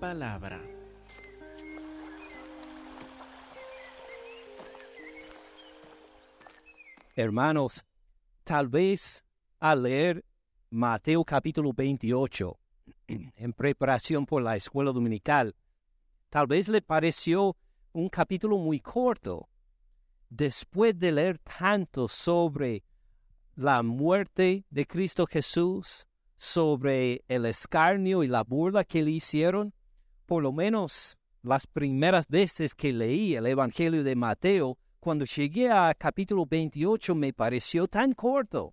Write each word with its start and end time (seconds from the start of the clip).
palabra. 0.00 0.58
Hermanos, 7.14 7.84
tal 8.44 8.68
vez 8.68 9.24
al 9.58 9.82
leer 9.82 10.24
Mateo 10.70 11.22
capítulo 11.22 11.72
28 11.74 12.58
en 13.08 13.52
preparación 13.52 14.24
por 14.24 14.42
la 14.42 14.56
escuela 14.56 14.90
dominical, 14.90 15.54
tal 16.30 16.46
vez 16.46 16.68
le 16.68 16.80
pareció 16.80 17.58
un 17.92 18.08
capítulo 18.08 18.56
muy 18.56 18.80
corto. 18.80 19.48
Después 20.30 20.98
de 20.98 21.12
leer 21.12 21.38
tanto 21.38 22.08
sobre 22.08 22.84
la 23.54 23.82
muerte 23.82 24.64
de 24.70 24.86
Cristo 24.86 25.26
Jesús, 25.26 26.06
sobre 26.38 27.22
el 27.28 27.44
escarnio 27.44 28.22
y 28.22 28.28
la 28.28 28.44
burla 28.44 28.84
que 28.84 29.02
le 29.02 29.10
hicieron, 29.10 29.74
por 30.30 30.44
lo 30.44 30.52
menos 30.52 31.18
las 31.42 31.66
primeras 31.66 32.28
veces 32.28 32.72
que 32.76 32.92
leí 32.92 33.34
el 33.34 33.48
Evangelio 33.48 34.04
de 34.04 34.14
Mateo, 34.14 34.78
cuando 35.00 35.24
llegué 35.24 35.68
a 35.68 35.92
capítulo 35.92 36.46
28 36.46 37.16
me 37.16 37.32
pareció 37.32 37.88
tan 37.88 38.12
corto. 38.12 38.72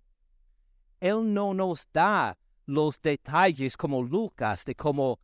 Él 1.00 1.34
no 1.34 1.54
nos 1.54 1.88
da 1.92 2.38
los 2.66 3.02
detalles 3.02 3.76
como 3.76 4.04
Lucas 4.04 4.64
de 4.64 4.76
cómo, 4.76 5.18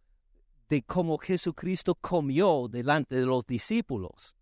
de 0.68 0.82
cómo 0.82 1.18
Jesucristo 1.18 1.94
comió 1.94 2.66
delante 2.66 3.14
de 3.14 3.26
los 3.26 3.46
discípulos. 3.46 4.34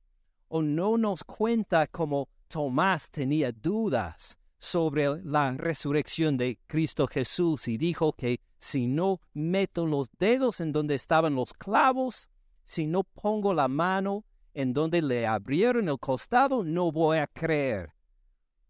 O 0.49 0.63
no 0.63 0.97
nos 0.97 1.23
cuenta 1.23 1.87
cómo 1.89 2.31
Tomás 2.49 3.11
tenía 3.11 3.53
dudas 3.53 4.39
sobre 4.59 5.23
la 5.25 5.51
resurrección 5.51 6.39
de 6.39 6.59
Cristo 6.67 7.07
Jesús 7.07 7.69
y 7.69 7.77
dijo 7.77 8.15
que 8.15 8.41
si 8.63 8.87
no 8.87 9.21
meto 9.35 9.89
los 9.89 10.09
dedos 10.21 10.61
en 10.61 10.71
donde 10.71 10.95
estaban 10.95 11.35
los 11.35 11.53
clavos, 11.53 12.29
si 12.63 12.87
no 12.87 13.03
pongo 13.03 13.53
la 13.53 13.67
mano 13.67 14.25
en 14.55 14.73
donde 14.73 15.03
le 15.03 15.27
abrieron 15.27 15.89
el 15.89 15.99
costado, 15.99 16.63
no 16.63 16.93
voy 16.93 17.19
a 17.19 17.27
creer. 17.27 17.93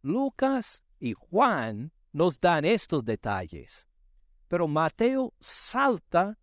Lucas 0.00 0.82
y 0.98 1.12
Juan 1.12 1.92
nos 2.10 2.40
dan 2.40 2.64
estos 2.64 3.04
detalles, 3.04 3.86
pero 4.48 4.66
Mateo 4.66 5.34
salta 5.38 6.38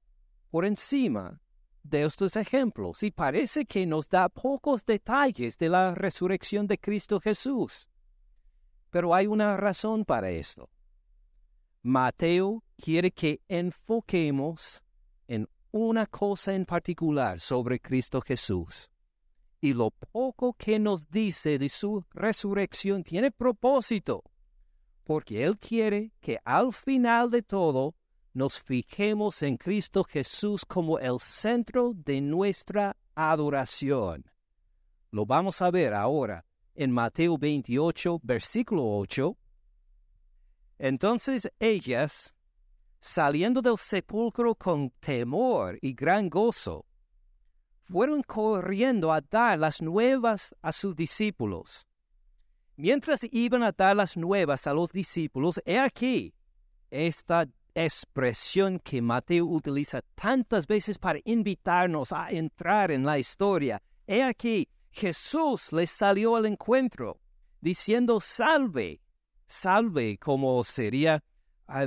por 0.51 0.63
encima 0.63 1.41
de 1.81 2.03
estos 2.03 2.35
ejemplos 2.35 3.01
y 3.01 3.09
parece 3.09 3.65
que 3.65 3.87
nos 3.87 4.07
da 4.09 4.29
pocos 4.29 4.85
detalles 4.85 5.57
de 5.57 5.69
la 5.69 5.95
resurrección 5.95 6.67
de 6.67 6.77
Cristo 6.77 7.19
Jesús. 7.19 7.89
Pero 8.91 9.15
hay 9.15 9.25
una 9.25 9.57
razón 9.57 10.05
para 10.05 10.29
esto. 10.29 10.69
Mateo 11.81 12.61
quiere 12.77 13.11
que 13.11 13.41
enfoquemos 13.47 14.83
en 15.27 15.47
una 15.71 16.05
cosa 16.05 16.53
en 16.53 16.65
particular 16.65 17.39
sobre 17.39 17.79
Cristo 17.79 18.19
Jesús. 18.19 18.91
Y 19.61 19.73
lo 19.73 19.91
poco 19.91 20.53
que 20.53 20.77
nos 20.77 21.09
dice 21.09 21.57
de 21.57 21.69
su 21.69 22.05
resurrección 22.11 23.03
tiene 23.03 23.31
propósito, 23.31 24.23
porque 25.05 25.43
Él 25.43 25.57
quiere 25.57 26.11
que 26.19 26.37
al 26.43 26.73
final 26.73 27.29
de 27.29 27.43
todo 27.43 27.95
nos 28.33 28.61
fijemos 28.61 29.41
en 29.41 29.55
Cristo 29.55 30.03
Jesús 30.03 30.65
como 30.65 30.99
el 30.99 31.19
centro 31.19 31.93
de 31.95 32.19
nuestra 32.19 32.97
adoración. 33.15 34.29
Lo 35.11 35.25
vamos 35.25 35.61
a 35.61 35.71
ver 35.71 35.93
ahora 35.93 36.45
en 36.75 36.91
Mateo 36.91 37.37
28, 37.37 38.19
versículo 38.21 38.97
8. 38.97 39.37
Entonces 40.79 41.51
ellas, 41.59 42.33
saliendo 42.99 43.61
del 43.61 43.77
sepulcro 43.77 44.55
con 44.55 44.89
temor 45.01 45.77
y 45.81 45.93
gran 45.93 46.29
gozo, 46.29 46.85
fueron 47.83 48.23
corriendo 48.23 49.11
a 49.11 49.19
dar 49.19 49.59
las 49.59 49.81
nuevas 49.81 50.55
a 50.61 50.71
sus 50.71 50.95
discípulos. 50.95 51.85
Mientras 52.77 53.19
iban 53.29 53.61
a 53.63 53.73
dar 53.73 53.97
las 53.97 54.15
nuevas 54.15 54.65
a 54.67 54.73
los 54.73 54.91
discípulos, 54.91 55.61
he 55.65 55.77
aquí 55.77 56.33
esta 56.89 57.45
expresión 57.75 58.79
que 58.79 59.01
Mateo 59.01 59.45
utiliza 59.45 60.01
tantas 60.15 60.65
veces 60.65 60.97
para 60.97 61.19
invitarnos 61.25 62.13
a 62.13 62.29
entrar 62.29 62.91
en 62.91 63.05
la 63.05 63.19
historia. 63.19 63.81
He 64.07 64.23
aquí, 64.23 64.69
Jesús 64.91 65.73
les 65.73 65.91
salió 65.91 66.37
al 66.37 66.45
encuentro, 66.45 67.19
diciendo 67.59 68.19
salve, 68.21 69.01
salve 69.49 70.17
como 70.19 70.63
sería 70.63 71.23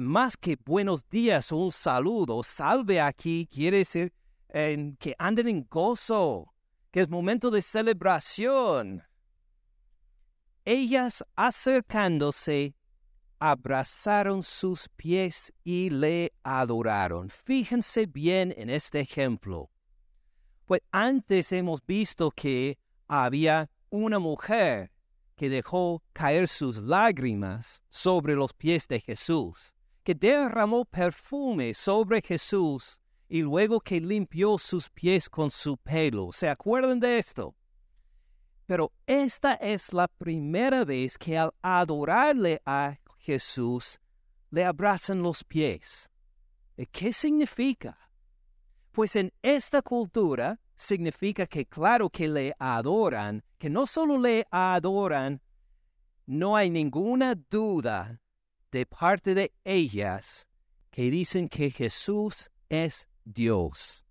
más 0.01 0.37
que 0.37 0.57
buenos 0.65 1.09
días 1.09 1.51
un 1.53 1.73
saludo, 1.73 2.43
salve 2.43 3.01
aquí 3.01 3.49
quiere 3.51 3.79
decir 3.79 4.13
que 4.53 5.15
anden 5.19 5.49
en 5.49 5.67
gozo, 5.69 6.53
que 6.91 7.01
es 7.01 7.09
momento 7.09 7.51
de 7.51 7.63
celebración. 7.63 9.03
Ellas 10.65 11.25
acercándose, 11.35 12.77
abrazaron 13.41 14.45
sus 14.45 14.89
pies 14.91 15.53
y 15.65 15.91
le 15.91 16.33
adoraron. 16.45 17.31
Fíjense 17.31 18.07
bien 18.07 18.55
en 18.57 18.71
este 18.71 19.01
ejemplo. 19.01 19.71
Pues 20.67 20.81
antes 20.93 21.51
hemos 21.51 21.81
visto 21.85 22.31
que 22.31 22.79
había 23.09 23.69
una 23.91 24.21
mujer 24.21 24.93
que 25.37 25.49
dejó 25.49 26.03
caer 26.13 26.49
sus 26.49 26.79
lágrimas 26.79 27.83
sobre 27.89 28.35
los 28.35 28.53
pies 28.53 28.87
de 28.89 29.01
Jesús, 29.01 29.75
que 30.05 30.15
derramó 30.15 30.85
perfume 30.85 31.75
sobre 31.75 32.21
Jesús 32.23 33.01
y 33.29 33.43
luego 33.43 33.81
que 33.81 34.01
limpió 34.01 34.59
sus 34.59 34.91
pies 34.91 35.29
con 35.29 35.51
su 35.51 35.77
pelo. 35.77 36.33
¿Se 36.33 36.49
acuerdan 36.49 37.01
de 37.01 37.19
esto? 37.19 37.55
Pero 38.67 38.93
esta 39.07 39.55
es 39.55 39.93
la 39.93 40.09
primera 40.09 40.85
vez 40.85 41.19
que 41.19 41.37
al 41.39 41.53
adorarle 41.63 42.61
a 42.65 42.99
Jesús 43.19 43.99
le 44.51 44.65
abrazan 44.65 45.23
los 45.23 45.45
pies. 45.45 46.11
¿Qué 46.91 47.13
significa? 47.13 47.99
Pues 48.91 49.17
en 49.17 49.33
esta 49.43 49.83
cultura 49.83 50.61
significa 50.83 51.47
que 51.47 51.65
claro 51.67 52.11
que 52.11 52.29
le 52.29 52.55
adoran, 52.59 53.43
que 53.59 53.71
no 53.71 53.87
solo 53.87 54.19
le 54.19 54.47
adoran, 54.51 55.41
no 56.27 56.57
hay 56.57 56.71
ninguna 56.71 57.35
duda 57.35 58.21
de 58.71 58.85
parte 58.87 59.35
de 59.35 59.53
ellas 59.65 60.49
que 60.91 61.11
dicen 61.11 61.49
que 61.49 61.71
Jesús 61.71 62.51
es 62.69 63.09
Dios. 63.25 64.05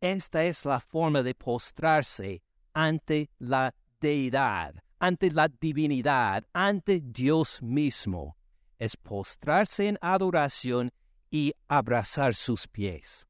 Esta 0.00 0.44
es 0.44 0.66
la 0.66 0.80
forma 0.80 1.22
de 1.22 1.34
postrarse 1.34 2.42
ante 2.74 3.30
la 3.38 3.74
deidad, 4.00 4.74
ante 4.98 5.30
la 5.30 5.48
divinidad, 5.48 6.44
ante 6.52 7.00
Dios 7.00 7.62
mismo. 7.62 8.36
Es 8.78 8.96
postrarse 8.96 9.88
en 9.88 9.98
adoración 10.02 10.92
y 11.30 11.54
abrazar 11.68 12.34
sus 12.34 12.68
pies. 12.68 13.26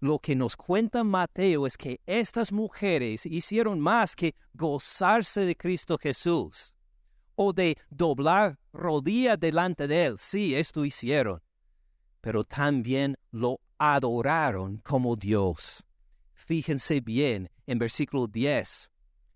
Lo 0.00 0.20
que 0.20 0.36
nos 0.36 0.56
cuenta 0.56 1.02
Mateo 1.02 1.66
es 1.66 1.76
que 1.76 2.00
estas 2.06 2.52
mujeres 2.52 3.26
hicieron 3.26 3.80
más 3.80 4.14
que 4.14 4.36
gozarse 4.54 5.40
de 5.40 5.56
Cristo 5.56 5.98
Jesús 5.98 6.72
o 7.34 7.52
de 7.52 7.76
doblar 7.90 8.58
rodilla 8.72 9.36
delante 9.36 9.88
de 9.88 10.04
Él. 10.04 10.18
Sí, 10.18 10.54
esto 10.54 10.84
hicieron, 10.84 11.42
pero 12.20 12.44
también 12.44 13.16
lo 13.32 13.60
adoraron 13.76 14.78
como 14.78 15.16
Dios. 15.16 15.84
Fíjense 16.32 17.00
bien 17.00 17.50
en 17.66 17.78
versículo 17.78 18.28
10. 18.28 18.90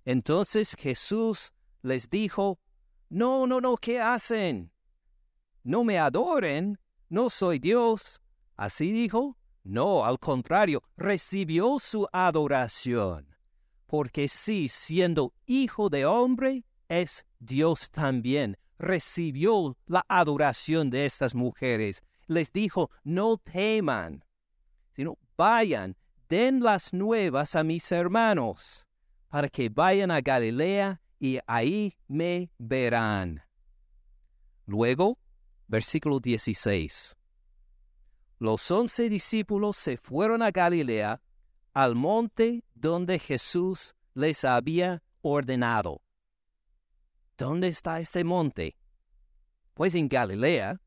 Entonces 0.05 0.77
Jesús 0.79 1.53
les 1.83 2.09
dijo, 2.09 2.61
No, 3.09 3.49
no, 3.49 3.61
no, 3.61 3.77
¿qué 3.77 4.01
hacen? 4.01 4.71
No 5.65 5.83
me 5.83 5.99
adoren, 5.99 6.79
no 7.09 7.31
soy 7.31 7.59
Dios. 7.59 8.21
Así 8.57 8.93
dijo, 8.93 9.37
no, 9.65 10.05
al 10.05 10.19
contrario, 10.19 10.83
recibió 10.97 11.79
su 11.79 12.09
adoración, 12.13 13.37
porque 13.87 14.27
sí, 14.27 14.69
siendo 14.69 15.33
hijo 15.47 15.89
de 15.89 16.05
hombre, 16.05 16.65
es 16.89 17.25
Dios 17.39 17.91
también. 17.91 18.59
Recibió 18.79 19.77
la 19.87 20.05
adoración 20.09 20.91
de 20.91 21.07
estas 21.07 21.35
mujeres. 21.35 22.03
Les 22.27 22.53
dijo, 22.53 22.91
no 23.05 23.37
teman, 23.37 24.25
sino 24.97 25.19
vayan, 25.37 25.97
den 26.29 26.61
las 26.61 26.93
nuevas 26.93 27.55
a 27.55 27.63
mis 27.63 27.93
hermanos, 27.93 28.87
para 29.29 29.49
que 29.49 29.69
vayan 29.69 30.11
a 30.11 30.21
Galilea 30.21 31.01
y 31.21 31.39
ahí 31.47 31.97
me 32.09 32.51
verán. 32.59 33.43
Luego, 34.67 35.19
versículo 35.69 36.19
16 36.19 37.15
los 38.43 38.69
once 38.73 39.09
discípulos 39.09 39.77
se 39.77 39.97
fueron 39.97 40.43
a 40.43 40.51
Galilea, 40.51 41.23
al 41.75 41.95
monte 41.95 42.65
donde 42.75 43.21
Jesús 43.21 43.95
les 44.15 44.45
había 44.45 45.01
ordenado. 45.21 46.03
¿Dónde 47.39 47.69
está 47.69 48.01
este 48.01 48.25
monte? 48.25 48.77
Pues 49.75 49.95
en 49.95 50.09
Galilea. 50.09 50.81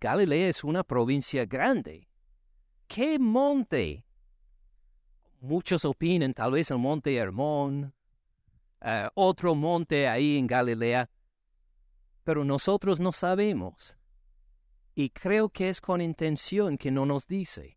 Galilea 0.00 0.48
es 0.48 0.64
una 0.64 0.82
provincia 0.82 1.46
grande. 1.46 2.08
¿Qué 2.88 3.16
monte 3.20 4.04
Muchos 5.40 5.84
opinan 5.84 6.34
tal 6.34 6.50
vez 6.50 6.72
el 6.72 6.78
monte 6.78 7.14
Hermón, 7.14 7.94
eh, 8.80 9.08
otro 9.14 9.54
monte 9.54 10.08
ahí 10.08 10.36
en 10.36 10.48
Galilea, 10.48 11.08
pero 12.24 12.44
nosotros 12.44 12.98
no 12.98 13.12
sabemos. 13.12 13.96
Y 14.98 15.10
creo 15.10 15.50
que 15.50 15.68
es 15.68 15.82
con 15.82 16.00
intención 16.00 16.78
que 16.78 16.90
no 16.90 17.04
nos 17.04 17.26
dice. 17.26 17.76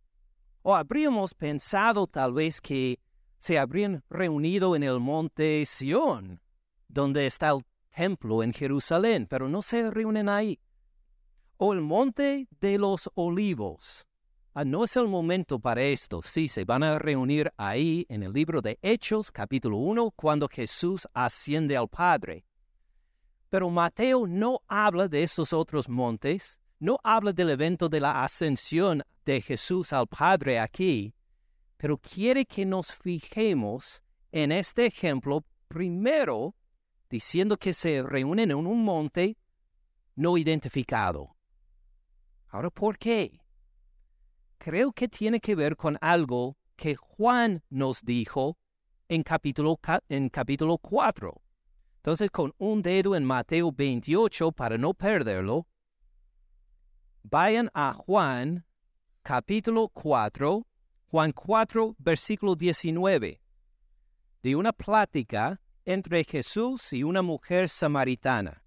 O 0.62 0.74
habríamos 0.74 1.34
pensado 1.34 2.08
tal 2.08 2.32
vez 2.32 2.62
que 2.62 2.98
se 3.38 3.60
habrían 3.60 4.06
reunido 4.10 4.74
en 4.74 4.84
el 4.84 5.02
monte 5.02 5.66
Sión, 5.66 6.42
donde 6.88 7.26
está 7.26 7.50
el 7.50 7.66
templo 7.94 8.42
en 8.42 8.54
Jerusalén, 8.54 9.28
pero 9.30 9.50
no 9.50 9.62
se 9.62 9.92
reúnen 9.92 10.30
ahí. 10.30 10.62
O 11.58 11.74
el 11.74 11.82
monte 11.82 12.48
de 12.62 12.78
los 12.78 13.10
olivos. 13.16 14.08
Ah, 14.54 14.64
no 14.64 14.86
es 14.86 14.96
el 14.96 15.10
momento 15.10 15.60
para 15.60 15.84
esto. 15.84 16.22
Sí, 16.22 16.48
se 16.48 16.64
van 16.64 16.84
a 16.84 17.00
reunir 17.00 17.52
ahí 17.58 18.06
en 18.08 18.24
el 18.24 18.32
libro 18.32 18.62
de 18.62 18.80
Hechos, 18.82 19.30
capítulo 19.30 19.76
1, 19.76 20.12
cuando 20.12 20.48
Jesús 20.48 21.06
asciende 21.14 21.76
al 21.76 21.90
Padre. 21.90 22.46
Pero 23.50 23.70
Mateo 23.70 24.26
no 24.26 24.62
habla 24.70 25.10
de 25.10 25.24
estos 25.24 25.52
otros 25.52 25.90
montes, 25.90 26.59
no 26.80 26.98
habla 27.04 27.34
del 27.34 27.50
evento 27.52 27.90
de 27.90 28.00
la 28.00 28.24
ascensión 28.24 29.04
de 29.26 29.42
Jesús 29.42 29.94
al 29.94 30.08
Padre 30.08 30.60
aquí, 30.60 31.14
pero 31.78 31.98
quiere 31.98 32.46
que 32.46 32.66
nos 32.66 32.92
fijemos 32.92 34.02
en 34.32 34.52
este 34.52 34.86
ejemplo 34.86 35.46
primero 35.68 36.56
diciendo 37.10 37.58
que 37.58 37.74
se 37.74 38.02
reúnen 38.02 38.52
en 38.52 38.58
un 38.66 38.84
monte 38.84 39.38
no 40.16 40.38
identificado. 40.38 41.36
Ahora, 42.50 42.70
¿por 42.70 42.98
qué? 42.98 43.40
Creo 44.58 44.92
que 44.92 45.08
tiene 45.08 45.40
que 45.40 45.56
ver 45.56 45.76
con 45.76 45.98
algo 46.02 46.58
que 46.76 46.96
Juan 46.96 47.64
nos 47.70 48.02
dijo 48.04 48.58
en 49.08 49.24
capítulo, 49.24 49.80
en 50.10 50.30
capítulo 50.30 50.78
4. 50.78 51.42
Entonces, 51.98 52.32
con 52.32 52.54
un 52.58 52.82
dedo 52.82 53.16
en 53.16 53.26
Mateo 53.26 53.72
28 53.72 54.52
para 54.52 54.78
no 54.78 54.94
perderlo, 54.94 55.68
vayan 57.24 57.70
a 57.74 57.94
Juan 57.94 58.66
capítulo 59.24 59.90
4, 59.90 60.66
Juan 61.12 61.32
4, 61.32 61.96
versículo 62.00 62.56
19, 62.56 63.42
de 64.44 64.56
una 64.56 64.74
plática 64.74 65.62
entre 65.86 66.24
Jesús 66.24 66.94
y 66.94 67.04
una 67.04 67.22
mujer 67.22 67.70
samaritana. 67.70 68.64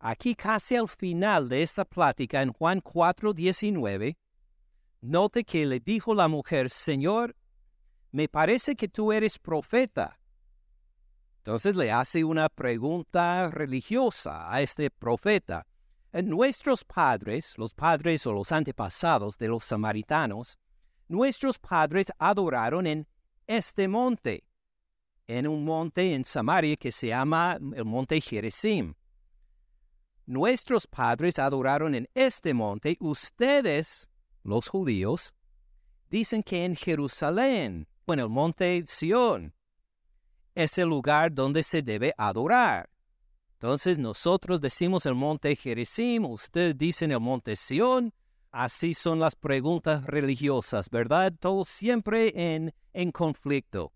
Aquí 0.00 0.34
casi 0.34 0.76
al 0.76 0.88
final 0.88 1.48
de 1.48 1.62
esta 1.62 1.84
plática 1.84 2.40
en 2.42 2.52
Juan 2.52 2.80
4, 2.80 3.32
19, 3.32 4.16
note 5.00 5.44
que 5.44 5.66
le 5.66 5.80
dijo 5.80 6.14
la 6.14 6.28
mujer, 6.28 6.70
Señor, 6.70 7.34
me 8.12 8.28
parece 8.28 8.76
que 8.76 8.88
tú 8.88 9.12
eres 9.12 9.38
profeta. 9.38 10.20
Entonces 11.38 11.74
le 11.74 11.90
hace 11.90 12.24
una 12.24 12.48
pregunta 12.48 13.48
religiosa 13.48 14.52
a 14.52 14.60
este 14.62 14.90
profeta. 14.90 15.66
En 16.12 16.28
nuestros 16.28 16.84
padres, 16.84 17.54
los 17.58 17.74
padres 17.74 18.26
o 18.26 18.32
los 18.32 18.50
antepasados 18.50 19.36
de 19.36 19.48
los 19.48 19.64
samaritanos, 19.64 20.58
nuestros 21.06 21.58
padres 21.58 22.06
adoraron 22.18 22.86
en 22.86 23.06
este 23.46 23.88
monte, 23.88 24.44
en 25.26 25.46
un 25.46 25.64
monte 25.64 26.14
en 26.14 26.24
Samaria 26.24 26.76
que 26.76 26.90
se 26.90 27.08
llama 27.08 27.58
el 27.74 27.84
monte 27.84 28.20
Gerizim. 28.20 28.94
Nuestros 30.24 30.86
padres 30.86 31.38
adoraron 31.38 31.94
en 31.94 32.08
este 32.14 32.54
monte, 32.54 32.96
ustedes, 33.00 34.08
los 34.44 34.68
judíos, 34.68 35.34
dicen 36.10 36.42
que 36.42 36.64
en 36.64 36.74
Jerusalén, 36.74 37.86
en 38.06 38.18
el 38.18 38.28
monte 38.28 38.82
Sión, 38.86 39.54
es 40.54 40.78
el 40.78 40.88
lugar 40.88 41.32
donde 41.32 41.62
se 41.62 41.82
debe 41.82 42.14
adorar. 42.16 42.88
Entonces 43.60 43.98
nosotros 43.98 44.60
decimos 44.60 45.04
el 45.06 45.14
monte 45.14 45.54
Gerizim, 45.56 46.24
ustedes 46.26 46.78
dicen 46.78 47.12
el 47.12 47.20
monte 47.20 47.56
Sión, 47.56 48.12
Así 48.50 48.94
son 48.94 49.20
las 49.20 49.34
preguntas 49.34 50.04
religiosas, 50.04 50.88
¿verdad? 50.88 51.32
Todo 51.38 51.64
siempre 51.64 52.32
en, 52.34 52.74
en 52.94 53.12
conflicto. 53.12 53.92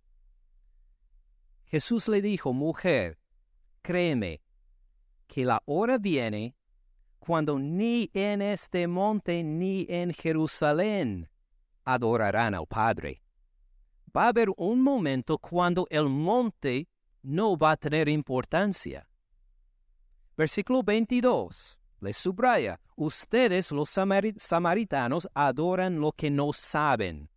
Jesús 1.65 2.07
le 2.07 2.21
dijo, 2.21 2.53
mujer, 2.53 3.19
créeme, 3.81 4.43
que 5.27 5.47
la 5.47 5.63
hora 5.65 5.97
viene 5.97 6.55
cuando 7.19 7.59
ni 7.59 8.11
en 8.13 8.43
este 8.43 8.87
monte 8.87 9.43
ni 9.43 9.87
en 9.89 10.13
Jerusalén 10.13 11.31
adorarán 11.85 12.55
al 12.55 12.67
Padre. 12.67 13.23
Va 14.15 14.25
a 14.25 14.29
haber 14.29 14.51
un 14.59 14.83
momento 14.83 15.39
cuando 15.39 15.87
el 15.89 16.11
monte 16.11 16.89
no 17.23 17.57
va 17.57 17.71
a 17.71 17.77
tener 17.79 18.11
importancia. 18.11 19.09
Versículo 20.37 20.83
22 20.83 21.79
les 22.03 22.17
subraya, 22.17 22.81
ustedes 22.97 23.71
los 23.71 23.89
samaritanos 23.89 25.29
adoran 25.35 26.01
lo 26.01 26.11
que 26.11 26.33
no 26.33 26.53
saben. 26.53 27.31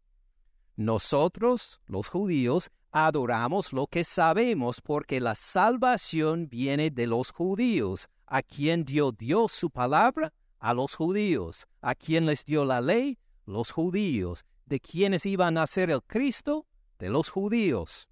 Nosotros, 0.76 1.80
los 1.86 2.08
judíos, 2.08 2.72
adoramos 2.92 3.74
lo 3.74 3.86
que 3.86 4.04
sabemos 4.04 4.82
porque 4.82 5.22
la 5.22 5.36
salvación 5.36 6.50
viene 6.50 6.90
de 6.90 7.06
los 7.06 7.30
judíos, 7.30 8.10
a 8.26 8.42
quien 8.42 8.86
dio 8.86 9.12
Dios 9.12 9.52
su 9.52 9.70
palabra, 9.70 10.34
a 10.58 10.74
los 10.74 10.96
judíos, 10.96 11.68
a 11.82 11.94
quien 11.94 12.26
les 12.26 12.44
dio 12.44 12.66
la 12.66 12.82
ley, 12.82 13.20
los 13.46 13.70
judíos, 13.70 14.46
de 14.66 14.80
quienes 14.80 15.28
iba 15.28 15.46
a 15.46 15.52
nacer 15.52 15.92
el 15.92 16.02
Cristo, 16.02 16.66
de 16.98 17.10
los 17.10 17.30
judíos. 17.30 18.10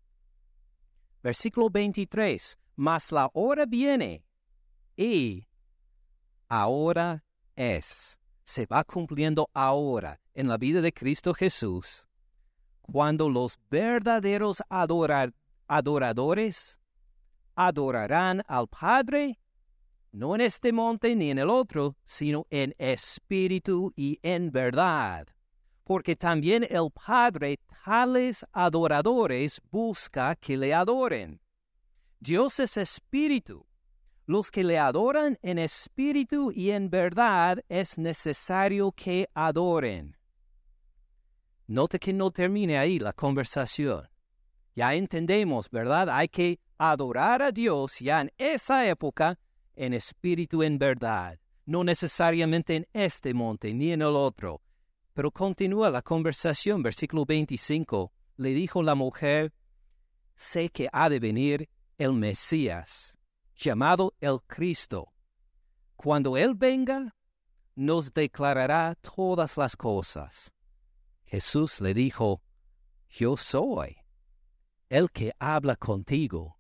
Versículo 1.24 1.72
23. 1.72 2.60
Mas 2.76 3.12
la 3.12 3.32
hora 3.34 3.66
viene, 3.66 4.24
y 4.96 5.48
ahora 6.48 7.24
es, 7.56 8.20
se 8.44 8.66
va 8.66 8.84
cumpliendo 8.84 9.50
ahora 9.54 10.20
en 10.34 10.48
la 10.48 10.58
vida 10.58 10.82
de 10.82 10.94
Cristo 10.94 11.34
Jesús, 11.34 12.08
cuando 12.82 13.30
los 13.30 13.58
verdaderos 13.70 14.62
adoradores 15.68 16.80
adorarán 17.56 18.44
al 18.48 18.68
Padre, 18.68 19.40
no 20.12 20.36
en 20.36 20.42
este 20.42 20.72
monte 20.72 21.16
ni 21.16 21.32
en 21.32 21.40
el 21.40 21.50
otro, 21.50 21.96
sino 22.04 22.46
en 22.50 22.76
espíritu 22.78 23.92
y 23.96 24.20
en 24.22 24.52
verdad. 24.52 25.28
Porque 25.84 26.16
también 26.16 26.66
el 26.70 26.90
Padre 26.92 27.60
tales 27.84 28.46
adoradores 28.52 29.60
busca 29.72 30.36
que 30.36 30.56
le 30.56 30.74
adoren. 30.74 31.42
Dios 32.20 32.60
es 32.60 32.78
espíritu 32.78 33.66
los 34.26 34.52
que 34.52 34.64
le 34.64 34.78
adoran 34.78 35.38
en 35.42 35.60
espíritu 35.60 36.52
y 36.52 36.72
en 36.72 36.90
verdad 36.90 37.64
es 37.68 37.98
necesario 37.98 38.92
que 38.92 39.30
adoren. 39.34 40.16
Note 41.68 42.00
que 42.00 42.14
no 42.14 42.32
termine 42.32 42.78
ahí 42.78 43.00
la 43.00 43.14
conversación. 43.14 44.08
Ya 44.76 44.94
entendemos, 44.96 45.70
¿verdad? 45.70 46.10
Hay 46.10 46.30
que 46.30 46.60
adorar 46.78 47.42
a 47.42 47.52
Dios 47.52 48.00
ya 48.00 48.22
en 48.22 48.32
esa 48.38 48.88
época 48.88 49.40
en 49.76 49.94
espíritu 49.94 50.64
en 50.64 50.78
verdad, 50.78 51.40
no 51.66 51.84
necesariamente 51.84 52.76
en 52.76 52.88
este 52.94 53.34
monte 53.34 53.74
ni 53.74 53.92
en 53.92 54.02
el 54.02 54.16
otro. 54.16 54.62
Pero 55.14 55.32
continúa 55.32 55.90
la 55.90 56.02
conversación, 56.02 56.82
versículo 56.82 57.26
25. 57.26 58.12
Le 58.38 58.50
dijo 58.50 58.82
la 58.82 58.96
mujer, 58.96 59.54
sé 60.36 60.70
que 60.70 60.90
ha 60.92 61.10
de 61.10 61.20
venir 61.20 61.70
el 61.98 62.14
Mesías 62.14 63.13
llamado 63.56 64.14
el 64.20 64.40
Cristo. 64.48 65.14
Cuando 65.96 66.38
Él 66.38 66.54
venga, 66.56 67.16
nos 67.76 68.14
declarará 68.14 68.96
todas 68.96 69.58
las 69.58 69.76
cosas. 69.76 70.52
Jesús 71.26 71.82
le 71.82 71.94
dijo, 71.94 72.42
Yo 73.10 73.38
soy 73.38 73.98
el 74.90 75.10
que 75.12 75.34
habla 75.40 75.76
contigo. 75.76 76.60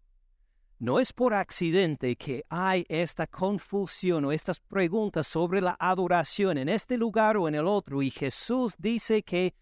No 0.79 1.00
es 1.00 1.13
por 1.13 1.33
accidente 1.33 2.15
que 2.15 2.43
hay 2.50 2.85
esta 2.89 3.27
confusión 3.27 4.25
o 4.25 4.31
estas 4.31 4.59
preguntas 4.59 5.27
sobre 5.27 5.62
la 5.62 5.77
adoración 5.79 6.57
en 6.57 6.67
este 6.67 6.97
lugar 6.97 7.38
o 7.38 7.47
en 7.47 7.55
el 7.55 7.67
otro, 7.67 8.01
y 8.01 8.09
Jesús 8.09 8.73
dice 8.77 9.23
que 9.23 9.53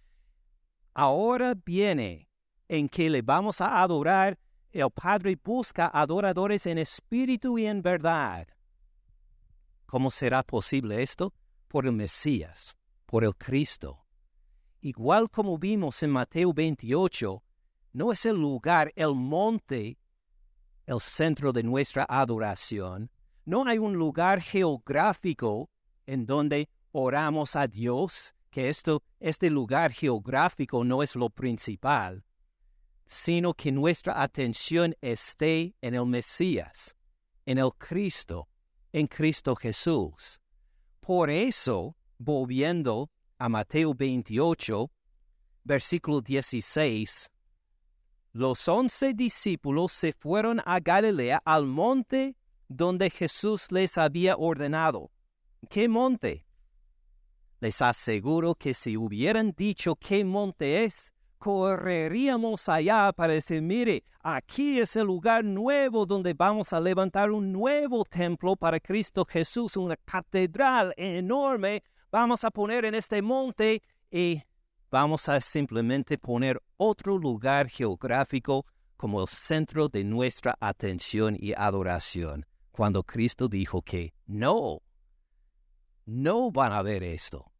ahora 0.93 1.53
viene 1.53 2.29
en 2.67 2.88
que 2.88 3.09
le 3.09 3.21
vamos 3.21 3.61
a 3.61 3.81
adorar 3.81 4.39
el 4.71 4.89
Padre 4.89 5.37
busca 5.43 5.91
adoradores 5.93 6.65
en 6.65 6.77
espíritu 6.77 7.57
y 7.57 7.65
en 7.65 7.81
verdad. 7.81 8.47
¿Cómo 9.85 10.09
será 10.09 10.43
posible 10.43 11.01
esto? 11.01 11.33
Por 11.67 11.85
el 11.85 11.91
Mesías, 11.91 12.77
por 13.05 13.23
el 13.25 13.35
Cristo. 13.35 14.05
Igual 14.79 15.29
como 15.29 15.57
vimos 15.57 16.01
en 16.03 16.11
Mateo 16.11 16.53
28, 16.53 17.43
no 17.93 18.11
es 18.11 18.25
el 18.25 18.37
lugar, 18.37 18.93
el 18.95 19.13
monte, 19.13 19.97
el 20.85 20.99
centro 21.01 21.51
de 21.51 21.63
nuestra 21.63 22.05
adoración. 22.07 23.11
No 23.43 23.65
hay 23.65 23.77
un 23.77 23.95
lugar 23.95 24.41
geográfico 24.41 25.69
en 26.05 26.25
donde 26.25 26.69
oramos 26.93 27.55
a 27.55 27.67
Dios 27.67 28.33
que 28.49 28.69
esto, 28.69 29.03
este 29.19 29.49
lugar 29.49 29.91
geográfico 29.91 30.83
no 30.83 31.03
es 31.03 31.15
lo 31.15 31.29
principal, 31.29 32.23
sino 33.05 33.53
que 33.53 33.72
nuestra 33.72 34.22
atención 34.22 34.96
esté 35.01 35.75
en 35.81 35.96
el 35.96 36.05
Mesías, 36.05 36.96
en 37.46 37.58
el 37.58 37.72
Cristo, 37.77 38.48
en 38.93 39.08
Cristo 39.08 39.55
Jesús. 39.55 40.39
Por 41.00 41.29
eso, 41.29 41.96
volviendo 42.17 43.10
a 43.38 43.50
Mateo 43.50 43.93
28, 43.93 44.91
versículo 45.63 46.22
16, 46.22 47.31
los 48.34 48.67
once 48.67 49.13
discípulos 49.13 49.91
se 49.91 50.13
fueron 50.13 50.62
a 50.65 50.79
Galilea 50.79 51.41
al 51.43 51.65
monte 51.65 52.38
donde 52.70 53.10
Jesús 53.10 53.72
les 53.72 53.98
había 53.98 54.38
ordenado. 54.38 55.12
¿Qué 55.70 55.89
monte? 55.89 56.46
Les 57.60 57.81
aseguro 57.81 58.55
que 58.55 58.74
si 58.74 58.96
hubieran 58.96 59.51
dicho 59.51 59.96
qué 59.96 60.24
monte 60.24 60.86
es, 60.86 61.10
correríamos 61.41 62.69
allá 62.69 63.12
para 63.12 63.33
decir, 63.33 63.63
mire, 63.63 64.03
aquí 64.21 64.79
es 64.79 64.95
el 64.95 65.07
lugar 65.07 65.43
nuevo 65.43 66.05
donde 66.05 66.36
vamos 66.36 66.71
a 66.71 66.79
levantar 66.79 67.31
un 67.31 67.51
nuevo 67.51 68.05
templo 68.05 68.55
para 68.55 68.79
Cristo 68.79 69.25
Jesús, 69.27 69.75
una 69.75 69.98
catedral 69.98 70.93
enorme. 70.95 71.81
Vamos 72.12 72.43
a 72.43 72.51
poner 72.51 72.86
en 72.86 72.93
este 72.93 73.24
monte 73.24 73.81
y 74.12 74.39
vamos 74.91 75.27
a 75.29 75.41
simplemente 75.41 76.19
poner 76.19 76.62
otro 76.77 77.17
lugar 77.17 77.69
geográfico 77.69 78.67
como 78.95 79.19
el 79.19 79.27
centro 79.27 79.89
de 79.89 80.03
nuestra 80.03 80.55
atención 80.60 81.36
y 81.39 81.53
adoración, 81.53 82.45
cuando 82.71 83.01
Cristo 83.01 83.48
dijo 83.48 83.81
que 83.81 84.13
no, 84.27 84.83
no 86.05 86.51
van 86.51 86.71
a 86.71 86.83
ver 86.83 87.01
esto 87.01 87.50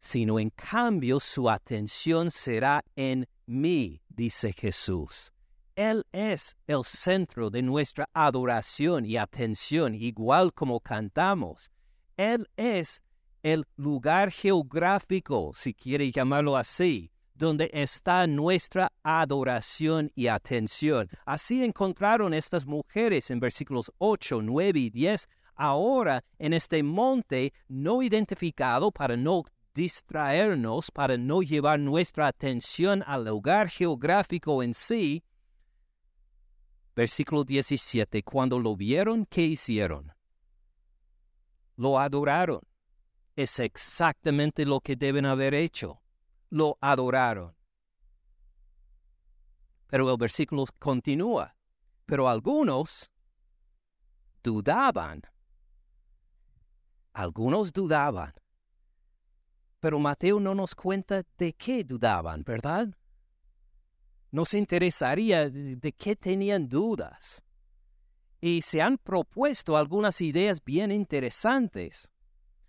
sino 0.00 0.38
en 0.38 0.50
cambio 0.50 1.20
su 1.20 1.48
atención 1.48 2.30
será 2.30 2.82
en 2.96 3.26
mí, 3.46 4.00
dice 4.08 4.52
Jesús. 4.52 5.32
Él 5.76 6.04
es 6.12 6.56
el 6.66 6.84
centro 6.84 7.50
de 7.50 7.62
nuestra 7.62 8.08
adoración 8.12 9.06
y 9.06 9.16
atención, 9.16 9.94
igual 9.94 10.52
como 10.52 10.80
cantamos. 10.80 11.70
Él 12.16 12.48
es 12.56 13.02
el 13.42 13.64
lugar 13.76 14.30
geográfico, 14.30 15.52
si 15.54 15.72
quiere 15.72 16.10
llamarlo 16.10 16.56
así, 16.56 17.10
donde 17.34 17.70
está 17.72 18.26
nuestra 18.26 18.92
adoración 19.02 20.10
y 20.14 20.26
atención. 20.26 21.08
Así 21.24 21.64
encontraron 21.64 22.34
estas 22.34 22.66
mujeres 22.66 23.30
en 23.30 23.40
versículos 23.40 23.90
8, 23.96 24.42
9 24.42 24.78
y 24.78 24.90
10, 24.90 25.26
ahora 25.54 26.22
en 26.38 26.52
este 26.52 26.82
monte 26.82 27.54
no 27.68 28.02
identificado 28.02 28.92
para 28.92 29.16
no 29.16 29.44
distraernos 29.74 30.90
para 30.90 31.16
no 31.16 31.42
llevar 31.42 31.78
nuestra 31.78 32.26
atención 32.26 33.02
al 33.06 33.24
lugar 33.24 33.68
geográfico 33.68 34.62
en 34.62 34.74
sí. 34.74 35.24
Versículo 36.94 37.44
17. 37.44 38.22
Cuando 38.22 38.58
lo 38.58 38.76
vieron, 38.76 39.26
¿qué 39.26 39.42
hicieron? 39.42 40.12
Lo 41.76 41.98
adoraron. 41.98 42.60
Es 43.36 43.58
exactamente 43.58 44.66
lo 44.66 44.80
que 44.80 44.96
deben 44.96 45.24
haber 45.24 45.54
hecho. 45.54 46.02
Lo 46.50 46.76
adoraron. 46.80 47.54
Pero 49.86 50.10
el 50.10 50.18
versículo 50.18 50.66
continúa. 50.78 51.56
Pero 52.06 52.28
algunos 52.28 53.10
dudaban. 54.42 55.22
Algunos 57.12 57.72
dudaban. 57.72 58.32
Pero 59.80 59.98
Mateo 59.98 60.38
no 60.38 60.54
nos 60.54 60.74
cuenta 60.74 61.24
de 61.38 61.54
qué 61.54 61.82
dudaban, 61.84 62.44
¿verdad? 62.44 62.88
Nos 64.30 64.54
interesaría 64.54 65.48
de, 65.48 65.92
qué 65.92 66.14
tenían 66.14 66.68
dudas. 66.68 67.42
Y 68.40 68.62
se 68.62 68.80
han 68.80 68.98
propuesto 68.98 69.76
algunas 69.76 70.20
ideas 70.20 70.62
bien 70.62 70.92
interesantes. 70.92 72.10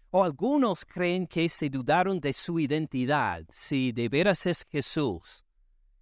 O 0.09 0.23
algunos 0.23 0.83
creen 0.85 1.27
que 1.27 1.47
se 1.47 1.69
dudaron 1.69 2.19
de 2.19 2.33
su 2.33 2.59
identidad, 2.59 3.45
si 3.53 3.91
de 3.91 4.09
veras 4.09 4.45
es 4.45 4.65
Jesús, 4.69 5.45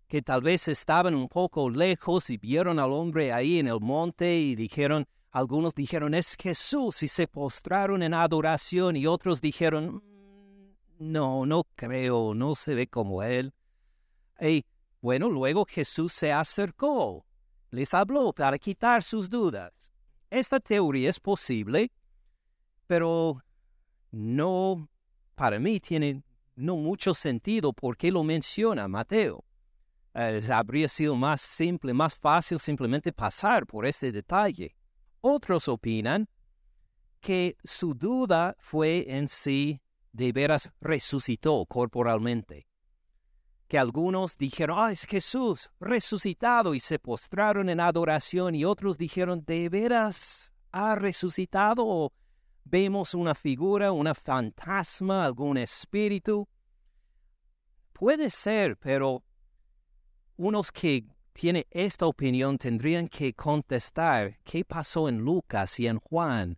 que 0.08 0.24
tal 0.24 0.42
vez 0.42 0.68
estaban 0.68 1.14
un 1.14 1.28
poco 1.28 1.70
lejos 1.70 2.32
y 2.32 2.38
vieron 2.38 2.80
al 2.80 2.92
hombre 2.92 3.32
ahí 3.32 3.60
en 3.60 3.68
el 3.68 3.80
monte 3.80 4.36
y 4.36 4.56
dijeron, 4.56 5.06
algunos 5.30 5.76
dijeron 5.76 6.16
es 6.16 6.36
Jesús 6.42 7.04
y 7.04 7.08
se 7.08 7.28
postraron 7.28 8.02
en 8.02 8.16
adoración 8.16 8.96
y 8.96 9.06
otros 9.06 9.42
dijeron, 9.42 10.04
no, 11.00 11.46
no 11.46 11.64
creo, 11.76 12.34
no 12.36 12.54
se 12.56 12.76
ve 12.76 12.88
como 12.88 13.24
él. 13.24 13.54
Y 14.40 14.66
bueno, 15.02 15.30
luego 15.30 15.66
Jesús 15.66 16.14
se 16.14 16.32
acercó, 16.32 17.26
les 17.72 17.94
habló 17.94 18.34
para 18.34 18.60
quitar 18.60 19.02
sus 19.02 19.30
dudas. 19.30 19.74
Esta 20.30 20.60
teoría 20.60 21.10
es 21.10 21.20
posible, 21.20 21.92
pero 22.86 23.42
no, 24.12 24.90
para 25.36 25.58
mí 25.58 25.80
tiene 25.80 26.22
no 26.56 26.76
mucho 26.76 27.14
sentido 27.14 27.74
porque 27.74 28.12
lo 28.12 28.24
menciona 28.24 28.88
Mateo. 28.88 29.46
Eh, 30.14 30.42
habría 30.52 30.90
sido 30.90 31.16
más 31.16 31.42
simple, 31.42 31.94
más 31.94 32.16
fácil 32.16 32.60
simplemente 32.60 33.14
pasar 33.14 33.66
por 33.66 33.86
este 33.86 34.12
detalle. 34.12 34.76
Otros 35.22 35.68
opinan 35.68 36.28
que 37.22 37.56
su 37.64 37.94
duda 37.94 38.56
fue 38.60 39.06
en 39.08 39.28
sí 39.28 39.82
de 40.12 40.32
veras 40.32 40.72
resucitó 40.82 41.66
corporalmente. 41.66 42.68
Que 43.68 43.78
algunos 43.78 44.38
dijeron, 44.38 44.78
ah, 44.80 44.92
es 44.92 45.06
Jesús 45.06 45.70
resucitado 45.80 46.74
y 46.74 46.80
se 46.80 46.98
postraron 46.98 47.70
en 47.70 47.80
adoración 47.80 48.56
y 48.56 48.66
otros 48.66 48.98
dijeron, 48.98 49.44
¿de 49.46 49.70
veras 49.70 50.52
ha 50.72 50.96
resucitado 50.96 51.86
o 51.86 52.12
vemos 52.64 53.14
una 53.14 53.36
figura, 53.36 53.92
una 53.92 54.16
fantasma, 54.16 55.26
algún 55.26 55.58
espíritu? 55.58 56.48
Puede 57.94 58.30
ser, 58.30 58.78
pero 58.78 59.24
unos 60.38 60.72
que 60.72 61.06
tienen 61.34 61.66
esta 61.70 62.08
opinión 62.08 62.58
tendrían 62.58 63.08
que 63.08 63.34
contestar 63.34 64.40
qué 64.44 64.66
pasó 64.66 65.08
en 65.08 65.20
Lucas 65.20 65.80
y 65.80 65.88
en 65.88 66.00
Juan 66.00 66.58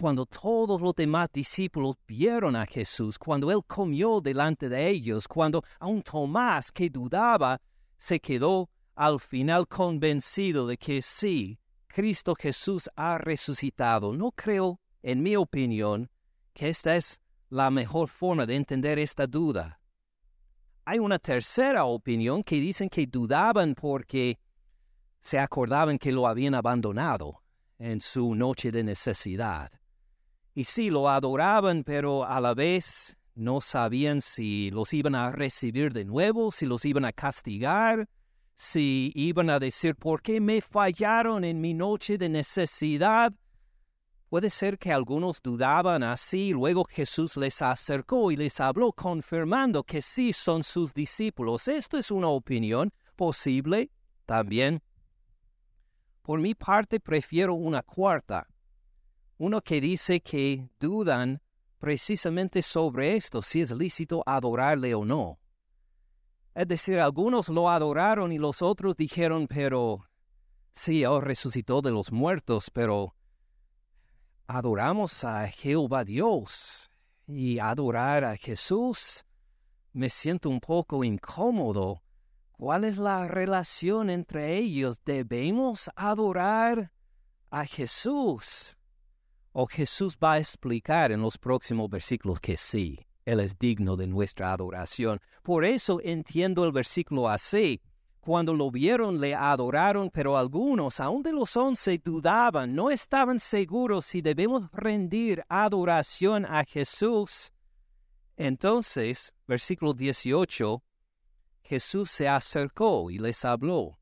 cuando 0.00 0.24
todos 0.24 0.80
los 0.80 0.94
demás 0.94 1.28
discípulos 1.30 1.96
vieron 2.08 2.56
a 2.56 2.64
Jesús, 2.64 3.18
cuando 3.18 3.50
Él 3.50 3.60
comió 3.66 4.22
delante 4.22 4.70
de 4.70 4.88
ellos, 4.88 5.28
cuando 5.28 5.62
aun 5.78 6.02
Tomás, 6.02 6.72
que 6.72 6.88
dudaba, 6.88 7.60
se 7.98 8.18
quedó 8.18 8.70
al 8.94 9.20
final 9.20 9.68
convencido 9.68 10.66
de 10.66 10.78
que 10.78 11.02
sí, 11.02 11.58
Cristo 11.86 12.34
Jesús 12.34 12.88
ha 12.96 13.18
resucitado. 13.18 14.14
No 14.14 14.30
creo, 14.32 14.80
en 15.02 15.22
mi 15.22 15.36
opinión, 15.36 16.08
que 16.54 16.70
esta 16.70 16.96
es 16.96 17.20
la 17.50 17.70
mejor 17.70 18.08
forma 18.08 18.46
de 18.46 18.56
entender 18.56 18.98
esta 18.98 19.26
duda. 19.26 19.82
Hay 20.86 20.98
una 20.98 21.18
tercera 21.18 21.84
opinión 21.84 22.42
que 22.42 22.56
dicen 22.56 22.88
que 22.88 23.06
dudaban 23.06 23.74
porque 23.74 24.38
se 25.20 25.38
acordaban 25.38 25.98
que 25.98 26.10
lo 26.10 26.26
habían 26.26 26.54
abandonado 26.54 27.42
en 27.78 28.00
su 28.00 28.34
noche 28.34 28.72
de 28.72 28.82
necesidad. 28.82 29.70
Y 30.54 30.64
sí, 30.64 30.90
lo 30.90 31.08
adoraban, 31.08 31.84
pero 31.84 32.24
a 32.24 32.40
la 32.40 32.54
vez 32.54 33.16
no 33.34 33.60
sabían 33.60 34.20
si 34.20 34.70
los 34.70 34.92
iban 34.92 35.14
a 35.14 35.30
recibir 35.30 35.92
de 35.92 36.04
nuevo, 36.04 36.50
si 36.50 36.66
los 36.66 36.84
iban 36.84 37.04
a 37.04 37.12
castigar, 37.12 38.08
si 38.54 39.12
iban 39.14 39.48
a 39.48 39.58
decir, 39.58 39.94
¿por 39.94 40.20
qué 40.20 40.40
me 40.40 40.60
fallaron 40.60 41.44
en 41.44 41.60
mi 41.60 41.72
noche 41.72 42.18
de 42.18 42.28
necesidad? 42.28 43.32
Puede 44.28 44.50
ser 44.50 44.78
que 44.78 44.92
algunos 44.92 45.40
dudaban 45.42 46.02
así, 46.02 46.52
luego 46.52 46.84
Jesús 46.84 47.36
les 47.36 47.62
acercó 47.62 48.30
y 48.30 48.36
les 48.36 48.60
habló 48.60 48.92
confirmando 48.92 49.82
que 49.82 50.02
sí 50.02 50.32
son 50.32 50.62
sus 50.62 50.92
discípulos. 50.92 51.66
Esto 51.68 51.96
es 51.98 52.10
una 52.10 52.28
opinión 52.28 52.92
posible 53.16 53.90
también. 54.26 54.82
Por 56.22 56.40
mi 56.40 56.54
parte 56.54 57.00
prefiero 57.00 57.54
una 57.54 57.82
cuarta 57.82 58.46
uno 59.40 59.62
que 59.62 59.80
dice 59.80 60.20
que 60.20 60.68
dudan 60.78 61.40
precisamente 61.78 62.60
sobre 62.60 63.16
esto, 63.16 63.40
si 63.40 63.62
es 63.62 63.70
lícito 63.70 64.22
adorarle 64.26 64.94
o 64.94 65.06
no. 65.06 65.38
Es 66.54 66.68
decir, 66.68 67.00
algunos 67.00 67.48
lo 67.48 67.70
adoraron 67.70 68.32
y 68.32 68.38
los 68.38 68.60
otros 68.60 68.98
dijeron, 68.98 69.46
pero 69.48 70.04
sí, 70.74 71.04
Él 71.04 71.22
resucitó 71.22 71.80
de 71.80 71.90
los 71.90 72.12
muertos, 72.12 72.70
pero 72.70 73.14
adoramos 74.46 75.24
a 75.24 75.48
Jehová 75.48 76.04
Dios 76.04 76.90
y 77.26 77.60
adorar 77.60 78.24
a 78.24 78.36
Jesús. 78.36 79.24
Me 79.94 80.10
siento 80.10 80.50
un 80.50 80.60
poco 80.60 81.02
incómodo. 81.02 82.02
¿Cuál 82.52 82.84
es 82.84 82.98
la 82.98 83.26
relación 83.26 84.10
entre 84.10 84.58
ellos? 84.58 84.98
¿Debemos 85.02 85.90
adorar 85.96 86.92
a 87.48 87.64
Jesús? 87.64 88.76
O 89.52 89.66
Jesús 89.66 90.16
va 90.22 90.34
a 90.34 90.38
explicar 90.38 91.12
en 91.12 91.22
los 91.22 91.38
próximos 91.38 91.90
versículos 91.90 92.40
que 92.40 92.56
sí, 92.56 92.98
Él 93.24 93.40
es 93.40 93.58
digno 93.58 93.96
de 93.96 94.06
nuestra 94.06 94.52
adoración. 94.52 95.20
Por 95.42 95.64
eso 95.64 96.00
entiendo 96.02 96.64
el 96.64 96.72
versículo 96.72 97.28
así. 97.28 97.80
Cuando 98.20 98.52
lo 98.54 98.70
vieron 98.70 99.18
le 99.18 99.34
adoraron, 99.34 100.10
pero 100.10 100.36
algunos, 100.36 101.00
aun 101.00 101.22
de 101.22 101.32
los 101.32 101.56
once, 101.56 101.98
dudaban, 101.98 102.74
no 102.74 102.90
estaban 102.90 103.40
seguros 103.40 104.04
si 104.04 104.20
debemos 104.20 104.70
rendir 104.72 105.42
adoración 105.48 106.44
a 106.44 106.64
Jesús. 106.64 107.50
Entonces, 108.36 109.32
versículo 109.46 109.94
18, 109.94 110.82
Jesús 111.62 112.10
se 112.10 112.28
acercó 112.28 113.10
y 113.10 113.18
les 113.18 113.44
habló. 113.44 113.99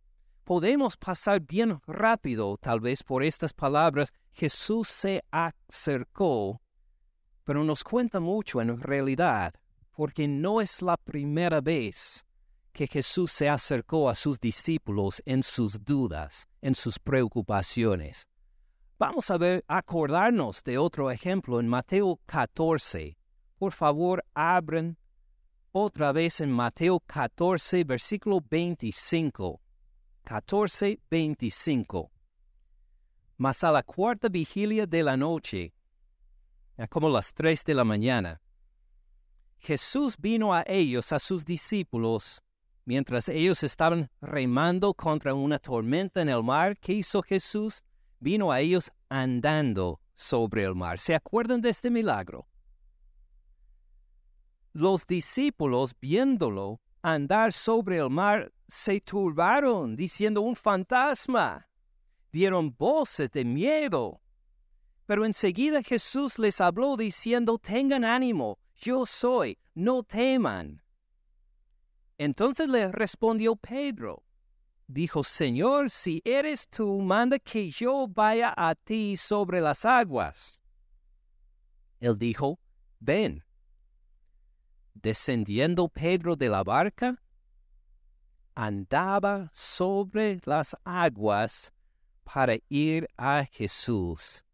Podemos 0.49 0.97
pasar 0.97 1.41
bien 1.41 1.79
rápido 1.87 2.57
tal 2.57 2.81
vez 2.81 3.03
por 3.03 3.23
estas 3.23 3.53
palabras, 3.53 4.15
Jesús 4.33 4.89
se 4.89 5.23
acercó, 5.31 6.63
pero 7.45 7.65
nos 7.65 7.85
cuenta 7.85 8.19
mucho 8.19 8.63
en 8.63 8.81
realidad, 8.81 9.53
porque 9.95 10.27
no 10.27 10.63
es 10.63 10.81
la 10.81 10.97
primera 10.97 11.61
vez 11.61 12.25
que 12.73 12.87
Jesús 12.87 13.31
se 13.31 13.51
acercó 13.51 14.09
a 14.09 14.15
sus 14.15 14.41
discípulos 14.41 15.21
en 15.27 15.43
sus 15.43 15.85
dudas, 15.85 16.49
en 16.63 16.75
sus 16.75 16.99
preocupaciones. 16.99 18.27
Vamos 18.99 19.31
a 19.31 19.37
ver, 19.37 19.63
acordarnos 19.69 20.65
de 20.65 20.79
otro 20.79 21.11
ejemplo 21.11 21.61
en 21.61 21.69
Mateo 21.69 22.21
14. 22.25 23.19
Por 23.59 23.73
favor, 23.73 24.25
abren 24.33 24.97
otra 25.73 26.11
vez 26.13 26.41
en 26.41 26.51
Mateo 26.51 27.01
14, 27.01 27.85
versículo 27.85 28.43
25. 28.49 29.61
14, 30.29 31.01
25. 31.11 32.11
Mas 33.39 33.65
a 33.65 33.73
la 33.73 33.83
cuarta 33.83 34.29
vigilia 34.29 34.87
de 34.87 35.03
la 35.03 35.17
noche, 35.17 35.73
como 36.91 37.09
las 37.09 37.33
tres 37.33 37.65
de 37.65 37.73
la 37.73 37.83
mañana, 37.83 38.39
Jesús 39.57 40.19
vino 40.19 40.53
a 40.53 40.65
ellos, 40.67 41.13
a 41.13 41.19
sus 41.19 41.47
discípulos, 41.47 42.43
mientras 42.85 43.31
ellos 43.31 43.63
estaban 43.63 44.11
remando 44.21 44.93
contra 44.93 45.33
una 45.33 45.59
tormenta 45.59 46.21
en 46.21 46.29
el 46.29 46.43
mar. 46.43 46.77
¿Qué 46.79 46.93
hizo 46.93 47.23
Jesús? 47.23 47.83
Vino 48.21 48.53
a 48.53 48.61
ellos 48.61 48.93
andando 49.09 49.99
sobre 50.15 50.65
el 50.65 50.75
mar. 50.75 50.99
¿Se 50.99 51.15
acuerdan 51.15 51.63
de 51.63 51.71
este 51.71 51.89
milagro? 51.89 52.47
Los 54.75 55.07
discípulos, 55.07 55.97
viéndolo 55.99 56.83
andar 57.01 57.55
sobre 57.55 57.97
el 57.97 58.11
mar, 58.11 58.53
se 58.69 59.01
turbaron, 59.01 59.97
diciendo 59.97 60.43
un 60.43 60.55
fantasma. 60.55 61.67
Dieron 62.31 62.75
voces 62.77 63.31
de 63.31 63.45
miedo. 63.45 64.21
Pero 65.07 65.25
enseguida 65.25 65.83
Jesús 65.83 66.39
les 66.39 66.61
habló 66.61 66.97
diciendo, 66.97 67.59
tengan 67.59 68.05
ánimo, 68.05 68.59
yo 68.77 69.07
soy, 69.07 69.59
no 69.75 70.03
teman. 70.03 70.83
Entonces 72.19 72.69
le 72.69 72.93
respondió 72.93 73.57
Pedro, 73.57 74.23
dijo, 74.87 75.25
Señor, 75.25 75.89
si 75.89 76.21
eres 76.25 76.69
tú, 76.69 77.01
manda 77.01 77.39
que 77.39 77.71
yo 77.71 78.07
vaya 78.07 78.53
a 78.57 78.75
ti 78.75 79.17
sobre 79.17 79.61
las 79.61 79.85
aguas. 79.85 80.61
Él 82.01 82.19
dijo, 82.19 82.61
ven 83.01 83.43
descendiendo 85.03 85.89
Pedro 85.89 86.37
de 86.37 86.49
la 86.49 86.63
barca, 86.63 87.21
andaba 88.59 89.49
sobre 89.53 90.41
las 90.45 90.77
aguas 90.83 91.73
para 92.25 92.57
ir 92.69 93.09
a 93.17 93.45
Jesús. 93.45 94.45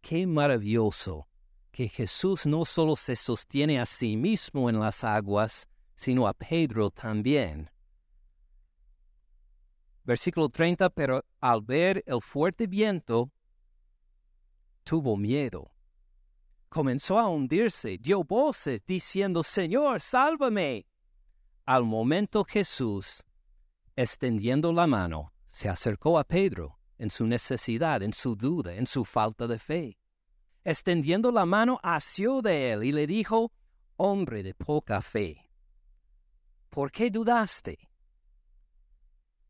Qué 0.00 0.26
maravilloso 0.26 1.28
que 1.70 1.86
Jesús 1.88 2.46
no 2.46 2.64
solo 2.64 2.96
se 2.96 3.14
sostiene 3.14 3.78
a 3.78 3.84
sí 3.84 4.16
mismo 4.16 4.70
en 4.70 4.80
las 4.80 5.04
aguas, 5.04 5.68
sino 5.96 6.26
a 6.26 6.32
Pedro 6.32 6.90
también. 6.90 7.70
Versículo 10.04 10.48
30, 10.48 10.88
pero 10.90 11.22
al 11.38 11.60
ver 11.60 12.02
el 12.06 12.22
fuerte 12.22 12.66
viento, 12.66 13.30
tuvo 14.82 15.18
miedo 15.18 15.70
comenzó 16.70 17.18
a 17.18 17.28
hundirse, 17.28 17.98
dio 17.98 18.24
voces 18.24 18.80
diciendo, 18.86 19.42
Señor, 19.42 20.00
sálvame. 20.00 20.86
Al 21.66 21.84
momento 21.84 22.44
Jesús, 22.44 23.22
extendiendo 23.96 24.72
la 24.72 24.86
mano, 24.86 25.32
se 25.48 25.68
acercó 25.68 26.18
a 26.18 26.24
Pedro 26.24 26.78
en 26.98 27.10
su 27.10 27.26
necesidad, 27.26 28.02
en 28.02 28.12
su 28.12 28.36
duda, 28.36 28.74
en 28.74 28.86
su 28.86 29.04
falta 29.04 29.46
de 29.46 29.58
fe. 29.58 29.98
Extendiendo 30.64 31.32
la 31.32 31.44
mano, 31.44 31.80
asió 31.82 32.40
de 32.42 32.72
él 32.72 32.84
y 32.84 32.92
le 32.92 33.06
dijo, 33.06 33.52
Hombre 33.96 34.42
de 34.42 34.54
poca 34.54 35.02
fe, 35.02 35.50
¿por 36.70 36.90
qué 36.90 37.10
dudaste? 37.10 37.90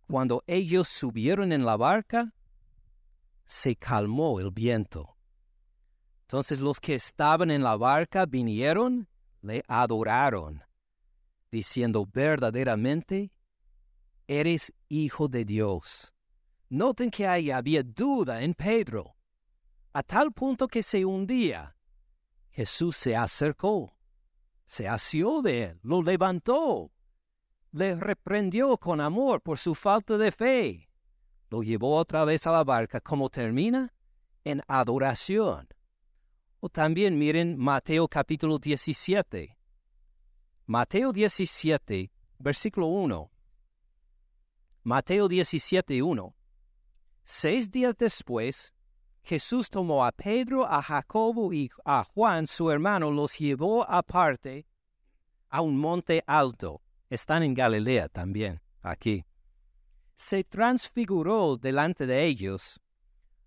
Cuando 0.06 0.42
ellos 0.46 0.88
subieron 0.88 1.52
en 1.52 1.64
la 1.64 1.76
barca, 1.76 2.34
se 3.44 3.76
calmó 3.76 4.40
el 4.40 4.50
viento 4.50 5.16
entonces 6.32 6.60
los 6.60 6.80
que 6.80 6.94
estaban 6.94 7.50
en 7.50 7.62
la 7.62 7.76
barca 7.76 8.24
vinieron, 8.24 9.06
le 9.42 9.62
adoraron, 9.68 10.62
diciendo 11.50 12.08
verdaderamente, 12.10 13.30
eres 14.40 14.72
hijo 14.88 15.28
de 15.28 15.44
Dios. 15.44 16.12
Noten 16.68 17.10
que 17.10 17.26
ahí 17.26 17.50
había 17.50 17.82
duda 17.82 18.42
en 18.42 18.54
Pedro, 18.54 19.16
a 19.92 20.02
tal 20.02 20.32
punto 20.32 20.68
que 20.68 20.82
se 20.82 21.04
hundía. 21.04 21.76
Jesús 22.50 22.96
se 22.96 23.16
acercó, 23.16 23.96
se 24.64 24.88
asió 24.88 25.42
de 25.42 25.64
él, 25.64 25.80
lo 25.82 26.02
levantó, 26.02 26.92
le 27.72 27.94
reprendió 27.94 28.76
con 28.78 29.00
amor 29.00 29.40
por 29.42 29.58
su 29.58 29.74
falta 29.74 30.18
de 30.18 30.30
fe, 30.30 30.88
lo 31.50 31.62
llevó 31.62 31.96
otra 31.96 32.24
vez 32.24 32.46
a 32.46 32.52
la 32.52 32.64
barca, 32.64 33.00
como 33.00 33.28
termina, 33.28 33.92
en 34.44 34.62
adoración. 34.66 35.68
O 36.60 36.68
también 36.68 37.18
miren 37.18 37.58
Mateo 37.58 38.06
capítulo 38.08 38.58
17. 38.58 39.58
Mateo 40.66 41.12
17, 41.12 42.12
versículo 42.38 42.86
1. 42.86 43.31
Mateo 44.84 45.28
17, 45.28 46.02
1. 46.02 46.34
Seis 47.24 47.70
días 47.70 47.96
después, 47.96 48.74
Jesús 49.22 49.70
tomó 49.70 50.04
a 50.04 50.10
Pedro, 50.12 50.66
a 50.66 50.82
Jacobo 50.82 51.52
y 51.52 51.70
a 51.84 52.04
Juan, 52.04 52.46
su 52.46 52.70
hermano, 52.70 53.10
los 53.10 53.38
llevó 53.38 53.88
aparte 53.88 54.66
a 55.48 55.60
un 55.60 55.78
monte 55.78 56.24
alto. 56.26 56.82
Están 57.08 57.42
en 57.42 57.54
Galilea 57.54 58.08
también, 58.08 58.60
aquí. 58.80 59.24
Se 60.14 60.42
transfiguró 60.42 61.56
delante 61.56 62.06
de 62.06 62.24
ellos 62.24 62.80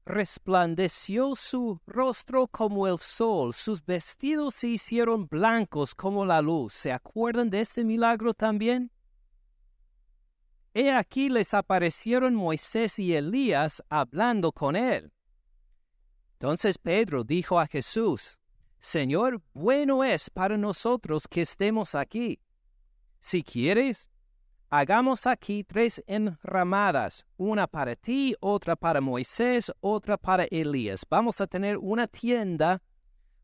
resplandeció 0.06 1.36
su 1.36 1.82
rostro 1.88 2.48
como 2.48 2.88
el 2.88 3.00
sol, 3.00 3.54
sus 3.54 3.84
vestidos 3.84 4.54
se 4.56 4.68
hicieron 4.68 5.28
blancos 5.28 5.96
como 5.96 6.26
la 6.26 6.42
luz. 6.42 6.74
¿Se 6.74 6.92
acuerdan 6.92 7.50
de 7.50 7.62
este 7.62 7.84
milagro 7.84 8.34
también? 8.34 8.92
He 10.78 10.92
aquí 10.92 11.30
les 11.30 11.54
aparecieron 11.54 12.36
Moisés 12.36 13.00
y 13.00 13.16
Elías 13.16 13.82
hablando 13.90 14.52
con 14.52 14.76
él. 14.76 15.14
Entonces 16.34 16.78
Pedro 16.78 17.24
dijo 17.24 17.58
a 17.62 17.66
Jesús, 17.66 18.38
Señor, 18.78 19.42
bueno 19.54 20.04
es 20.04 20.30
para 20.30 20.58
nosotros 20.58 21.30
que 21.30 21.44
estemos 21.44 21.96
aquí. 21.96 22.42
Si 23.20 23.42
quieres, 23.42 24.10
hagamos 24.70 25.26
aquí 25.26 25.64
tres 25.64 26.04
enramadas, 26.08 27.26
una 27.38 27.68
para 27.68 27.96
ti, 27.96 28.36
otra 28.42 28.76
para 28.76 29.00
Moisés, 29.00 29.72
otra 29.80 30.18
para 30.18 30.44
Elías. 30.44 31.06
Vamos 31.10 31.40
a 31.40 31.48
tener 31.48 31.78
una 31.78 32.06
tienda 32.06 32.84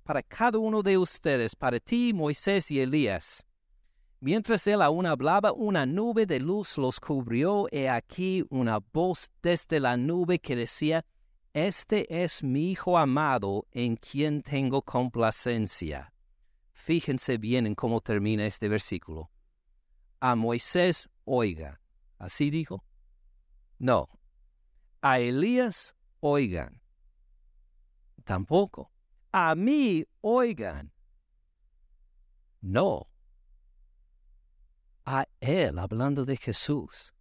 para 0.04 0.22
cada 0.22 0.60
uno 0.60 0.84
de 0.84 0.98
ustedes, 0.98 1.56
para 1.56 1.80
ti, 1.80 2.12
Moisés 2.14 2.70
y 2.72 2.82
Elías. 2.82 3.46
Mientras 4.22 4.66
él 4.68 4.82
aún 4.82 5.06
hablaba, 5.06 5.52
una 5.52 5.86
nube 5.86 6.26
de 6.26 6.40
luz 6.40 6.78
los 6.78 7.00
cubrió, 7.00 7.68
y 7.70 7.88
aquí 7.88 8.46
una 8.50 8.80
voz 8.94 9.32
desde 9.42 9.82
la 9.82 9.98
nube 9.98 10.40
que 10.40 10.56
decía, 10.56 11.06
Este 11.54 12.24
es 12.24 12.42
mi 12.42 12.72
Hijo 12.72 12.98
amado, 12.98 13.68
en 13.72 13.98
quien 13.98 14.42
tengo 14.42 14.82
complacencia. 14.82 16.14
Fíjense 16.72 17.38
bien 17.38 17.68
en 17.68 17.76
cómo 17.76 18.00
termina 18.00 18.46
este 18.46 18.70
versículo 18.70 19.30
a 20.22 20.36
Moisés 20.36 21.10
oigan. 21.26 21.78
¿Así 22.18 22.52
dijo? 22.52 22.86
No. 23.80 24.08
A 25.02 25.20
Elías 25.20 25.96
oigan. 26.20 26.80
Tampoco. 28.24 28.92
A 29.32 29.56
mí 29.56 30.06
oigan. 30.22 30.94
No. 32.62 33.08
A 35.06 35.26
él 35.40 35.80
hablando 35.80 36.26
de 36.26 36.38
Jesús. 36.38 37.14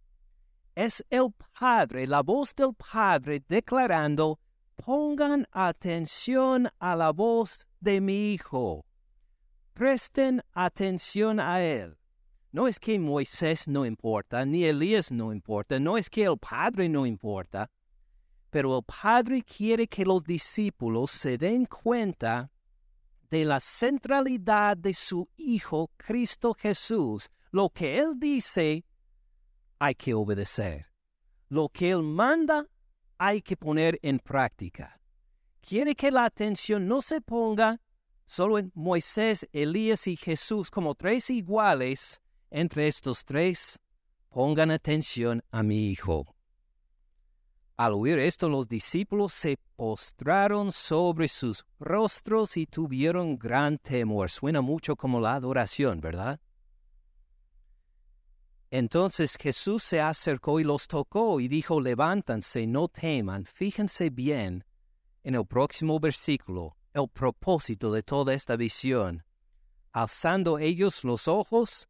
Es 0.75 1.03
el 1.09 1.33
Padre, 1.59 2.07
la 2.07 2.21
voz 2.21 2.53
del 2.55 2.73
Padre 2.75 3.43
declarando, 3.47 4.39
pongan 4.75 5.47
atención 5.51 6.69
a 6.79 6.95
la 6.95 7.11
voz 7.11 7.67
de 7.79 7.99
mi 8.01 8.33
Hijo 8.33 8.85
presten 9.73 10.43
atención 10.53 11.39
a 11.39 11.59
él. 11.61 11.97
No 12.51 12.67
es 12.67 12.79
que 12.79 12.99
Moisés 12.99 13.67
no 13.67 13.85
importa, 13.85 14.45
ni 14.45 14.65
Elías 14.65 15.11
no 15.11 15.31
importa, 15.31 15.79
no 15.79 15.97
es 15.97 16.09
que 16.09 16.25
el 16.25 16.37
Padre 16.37 16.89
no 16.89 17.05
importa, 17.05 17.67
pero 18.49 18.77
el 18.77 18.83
Padre 18.83 19.41
quiere 19.41 19.87
que 19.87 20.05
los 20.05 20.23
discípulos 20.23 21.09
se 21.09 21.37
den 21.37 21.65
cuenta 21.65 22.51
de 23.29 23.43
la 23.43 23.59
centralidad 23.59 24.75
de 24.75 24.93
su 24.93 25.27
Hijo 25.37 25.89
Cristo 25.97 26.53
Jesús. 26.53 27.29
Lo 27.51 27.69
que 27.69 27.99
Él 27.99 28.13
dice, 28.17 28.85
hay 29.77 29.95
que 29.95 30.13
obedecer. 30.13 30.87
Lo 31.49 31.67
que 31.67 31.89
Él 31.91 32.01
manda, 32.01 32.65
hay 33.17 33.41
que 33.41 33.57
poner 33.57 33.99
en 34.01 34.19
práctica. 34.19 35.01
Quiere 35.59 35.93
que 35.93 36.11
la 36.11 36.25
atención 36.25 36.87
no 36.87 37.01
se 37.01 37.19
ponga 37.19 37.81
solo 38.25 38.57
en 38.57 38.71
Moisés, 38.73 39.47
Elías 39.51 40.07
y 40.07 40.15
Jesús 40.15 40.71
como 40.71 40.95
tres 40.95 41.29
iguales. 41.29 42.21
Entre 42.49 42.87
estos 42.87 43.25
tres, 43.25 43.79
pongan 44.29 44.71
atención 44.71 45.43
a 45.51 45.61
mi 45.61 45.89
Hijo. 45.89 46.33
Al 47.75 47.93
oír 47.93 48.19
esto, 48.19 48.47
los 48.47 48.67
discípulos 48.67 49.33
se 49.33 49.57
postraron 49.75 50.71
sobre 50.71 51.27
sus 51.27 51.65
rostros 51.79 52.55
y 52.55 52.65
tuvieron 52.65 53.37
gran 53.37 53.77
temor. 53.77 54.29
Suena 54.29 54.61
mucho 54.61 54.95
como 54.95 55.19
la 55.19 55.35
adoración, 55.35 55.99
¿verdad? 55.99 56.39
Entonces 58.71 59.35
Jesús 59.37 59.83
se 59.83 59.99
acercó 59.99 60.61
y 60.61 60.63
los 60.63 60.87
tocó 60.87 61.41
y 61.41 61.49
dijo, 61.49 61.81
levántanse, 61.81 62.65
no 62.65 62.87
teman. 62.87 63.45
Fíjense 63.45 64.09
bien 64.09 64.63
en 65.23 65.35
el 65.35 65.45
próximo 65.45 65.99
versículo 65.99 66.77
el 66.93 67.09
propósito 67.09 67.91
de 67.91 68.01
toda 68.01 68.33
esta 68.33 68.55
visión. 68.55 69.23
Alzando 69.91 70.57
ellos 70.57 71.03
los 71.03 71.27
ojos, 71.27 71.89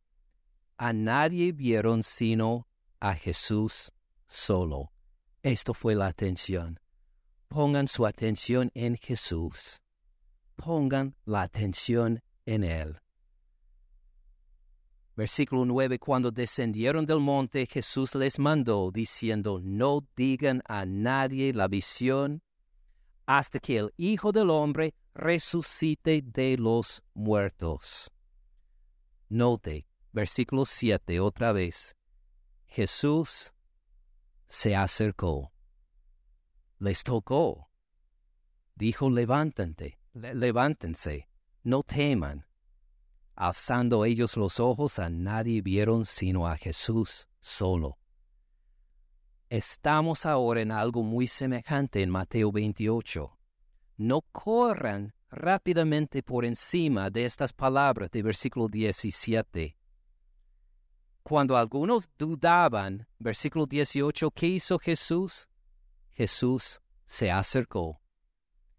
a 0.78 0.92
nadie 0.92 1.52
vieron 1.52 2.02
sino 2.02 2.68
a 3.00 3.14
Jesús 3.14 3.92
solo. 4.28 4.92
Esto 5.44 5.76
fue 5.76 5.94
la 5.94 6.08
atención. 6.08 6.80
Pongan 7.48 7.88
su 7.88 8.08
atención 8.08 8.72
en 8.74 8.98
Jesús. 8.98 9.82
Pongan 10.56 11.16
la 11.26 11.44
atención 11.44 12.24
en 12.46 12.64
Él. 12.64 13.00
Versículo 15.16 15.66
9. 15.66 16.00
Cuando 16.00 16.32
descendieron 16.32 17.06
del 17.06 17.20
monte, 17.20 17.66
Jesús 17.66 18.16
les 18.16 18.40
mandó, 18.40 18.92
diciendo, 18.92 19.60
no 19.62 20.06
digan 20.16 20.62
a 20.68 20.86
nadie 20.86 21.54
la 21.54 21.68
visión 21.68 22.42
hasta 23.26 23.60
que 23.60 23.78
el 23.78 23.94
Hijo 23.98 24.32
del 24.32 24.50
Hombre 24.50 24.94
resucite 25.14 26.22
de 26.22 26.58
los 26.58 27.04
muertos. 27.14 28.12
Note, 29.30 29.88
versículo 30.12 30.66
7 30.66 31.20
otra 31.20 31.52
vez. 31.52 31.96
Jesús 32.68 33.54
se 34.48 34.76
acercó, 34.76 35.54
les 36.80 37.04
tocó, 37.04 37.70
dijo 38.76 39.10
levántate, 39.10 40.00
levántense, 40.14 41.28
no 41.64 41.84
teman. 41.84 42.46
Alzando 43.42 44.06
ellos 44.06 44.38
los 44.38 44.60
ojos 44.60 45.00
a 45.00 45.10
nadie 45.10 45.64
vieron 45.64 46.06
sino 46.06 46.48
a 46.48 46.58
Jesús 46.58 47.28
solo. 47.40 47.98
Estamos 49.50 50.28
ahora 50.28 50.62
en 50.62 50.72
algo 50.72 51.02
muy 51.02 51.26
semejante 51.26 52.04
en 52.04 52.12
Mateo 52.12 52.52
28. 52.52 53.36
No 53.98 54.22
corran 54.32 55.16
rápidamente 55.32 56.22
por 56.22 56.46
encima 56.46 57.10
de 57.10 57.26
estas 57.26 57.52
palabras 57.52 58.12
de 58.12 58.22
versículo 58.22 58.68
17 58.68 59.76
cuando 61.24 61.56
algunos 61.56 62.10
dudaban, 62.18 63.08
versículo 63.18 63.66
18, 63.66 64.32
¿qué 64.32 64.48
hizo 64.48 64.78
Jesús? 64.78 65.48
Jesús 66.10 66.82
se 67.06 67.32
acercó. 67.32 68.02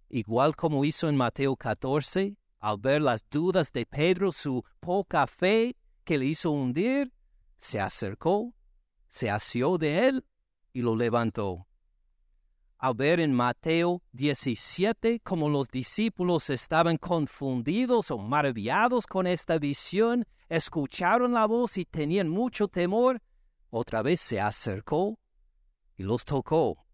Igual 0.09 0.55
como 0.55 0.85
hizo 0.85 1.09
en 1.09 1.17
Mateo 1.17 1.57
14, 1.57 2.37
al 2.63 2.79
ver 2.79 3.03
las 3.03 3.29
dudas 3.29 3.71
de 3.73 3.85
Pedro, 3.85 4.33
su 4.33 4.65
poca 4.81 5.27
fe 5.27 5.77
que 6.05 6.17
le 6.17 6.25
hizo 6.25 6.51
hundir, 6.51 7.13
se 7.59 7.79
acercó, 7.79 8.55
se 9.09 9.29
asió 9.29 9.77
de 9.77 10.09
él 10.09 10.25
y 10.73 10.81
lo 10.81 10.97
levantó 10.97 11.67
al 12.83 12.95
ver 12.95 13.21
en 13.21 13.33
Mateo 13.33 14.03
17 14.11 15.21
como 15.21 15.49
los 15.49 15.69
discípulos 15.69 16.51
estaban 16.51 16.97
confundidos 16.97 18.11
o 18.11 18.19
maravillados 18.19 19.07
con 19.07 19.29
esta 19.29 19.57
visión, 19.61 20.27
escucharon 20.49 21.35
la 21.35 21.47
voz 21.47 21.79
y 21.79 21.85
tenían 21.85 22.29
mucho 22.29 22.67
temor, 22.67 23.23
otra 23.71 24.03
vez 24.03 24.21
se 24.21 24.41
acercó 24.41 25.17
y 25.97 26.03
los 26.03 26.25
tocó. 26.25 26.85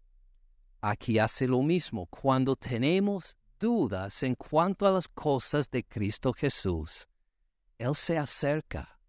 Aquí 0.79 1.17
hace 1.17 1.47
lo 1.47 1.63
mismo 1.63 2.05
cuando 2.05 2.55
tenemos 2.55 3.35
dudas 3.59 4.23
en 4.23 4.35
cuanto 4.35 4.87
a 4.87 4.91
las 4.91 5.07
cosas 5.07 5.69
de 5.69 5.83
Cristo 5.83 6.33
Jesús. 6.33 7.07
Él 7.77 7.95
se 7.95 8.17
acerca. 8.17 8.99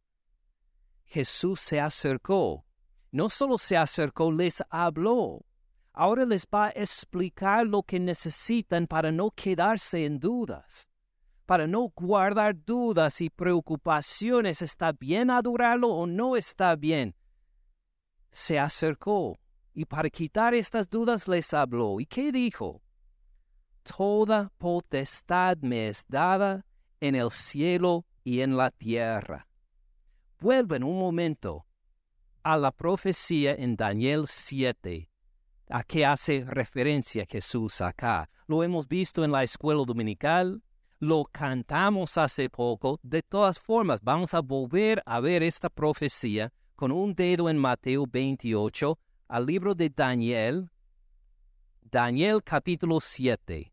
Jesús 1.05 1.61
se 1.61 1.81
acercó. 1.81 2.67
No 3.11 3.31
solo 3.31 3.59
se 3.59 3.77
acercó, 3.77 4.31
les 4.31 4.63
habló 4.69 5.45
Ahora 5.93 6.25
les 6.25 6.47
va 6.47 6.67
a 6.67 6.71
explicar 6.71 7.67
lo 7.67 7.83
que 7.83 7.99
necesitan 7.99 8.87
para 8.87 9.11
no 9.11 9.31
quedarse 9.33 10.05
en 10.05 10.21
dudas, 10.21 10.89
para 11.47 11.67
no 11.67 11.89
guardar 11.95 12.55
dudas 12.65 13.21
y 13.21 13.29
preocupaciones. 13.29 14.63
¿Está 14.63 14.93
bien 14.93 15.31
adorarlo 15.31 15.89
o 15.89 16.07
no 16.07 16.37
está 16.37 16.77
bien? 16.77 17.15
Se 18.31 18.59
acercó 18.59 19.41
y 19.75 19.85
para 19.85 20.09
quitar 20.11 20.55
estas 20.55 20.89
dudas 20.89 21.27
les 21.27 21.53
habló. 21.53 21.99
¿Y 21.99 22.07
qué 22.07 22.31
dijo? 22.31 22.81
Toda 23.83 24.53
potestad 24.59 25.59
me 25.59 25.89
es 25.89 26.05
dada 26.09 26.65
en 27.01 27.15
el 27.15 27.31
cielo 27.31 28.07
y 28.25 28.41
en 28.41 28.57
la 28.57 28.71
tierra. 28.71 29.47
Vuelven 30.39 30.85
un 30.85 30.99
momento 30.99 31.67
a 32.43 32.57
la 32.57 32.71
profecía 32.71 33.55
en 33.55 33.77
Daniel 33.77 34.27
7 34.27 35.11
¿A 35.73 35.85
qué 35.85 36.05
hace 36.05 36.45
referencia 36.49 37.25
Jesús 37.31 37.81
acá? 37.81 38.29
Lo 38.49 38.65
hemos 38.65 38.89
visto 38.89 39.23
en 39.23 39.31
la 39.31 39.45
escuela 39.45 39.85
dominical, 39.87 40.65
lo 40.99 41.25
cantamos 41.31 42.19
hace 42.19 42.51
poco. 42.51 42.99
De 43.05 43.23
todas 43.23 43.61
formas, 43.61 44.01
vamos 44.03 44.35
a 44.35 44.41
volver 44.41 45.01
a 45.07 45.21
ver 45.21 45.45
esta 45.45 45.69
profecía 45.69 46.53
con 46.75 46.91
un 46.91 47.15
dedo 47.15 47.49
en 47.49 47.57
Mateo 47.57 48.05
28 48.11 48.99
al 49.29 49.47
libro 49.47 49.77
de 49.77 49.91
Daniel, 49.91 50.69
Daniel 51.83 52.43
capítulo 52.45 53.01
7. 53.01 53.73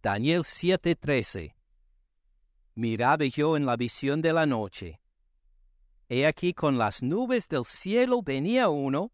Daniel 0.00 0.44
7:13. 0.44 1.54
Miraba 2.76 3.24
yo 3.24 3.56
en 3.56 3.66
la 3.66 3.76
visión 3.76 4.22
de 4.22 4.32
la 4.32 4.46
noche. 4.46 5.00
He 6.08 6.26
aquí 6.26 6.54
con 6.54 6.78
las 6.78 7.02
nubes 7.02 7.48
del 7.48 7.64
cielo 7.64 8.22
venía 8.22 8.68
uno, 8.68 9.10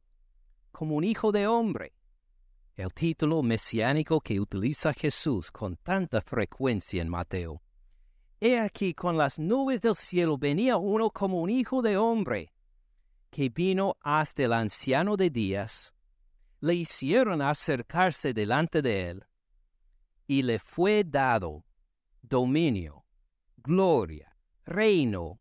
como 0.70 0.96
un 0.96 1.04
hijo 1.04 1.32
de 1.32 1.46
hombre. 1.46 1.94
El 2.76 2.92
título 2.92 3.42
mesiánico 3.42 4.20
que 4.20 4.38
utiliza 4.38 4.92
Jesús 4.92 5.50
con 5.50 5.76
tanta 5.76 6.20
frecuencia 6.20 7.00
en 7.00 7.08
Mateo. 7.08 7.62
He 8.40 8.58
aquí 8.58 8.92
con 8.92 9.16
las 9.16 9.38
nubes 9.38 9.80
del 9.80 9.94
cielo 9.94 10.36
venía 10.36 10.76
uno 10.76 11.10
como 11.10 11.40
un 11.40 11.48
hijo 11.48 11.80
de 11.80 11.96
hombre, 11.96 12.52
que 13.30 13.48
vino 13.48 13.96
hasta 14.00 14.44
el 14.44 14.52
anciano 14.52 15.16
de 15.16 15.30
días, 15.30 15.93
le 16.64 16.74
hicieron 16.74 17.42
acercarse 17.42 18.32
delante 18.32 18.80
de 18.80 19.10
él, 19.10 19.26
y 20.26 20.40
le 20.40 20.58
fue 20.58 21.04
dado 21.04 21.66
dominio, 22.22 23.04
gloria, 23.58 24.34
reino, 24.64 25.40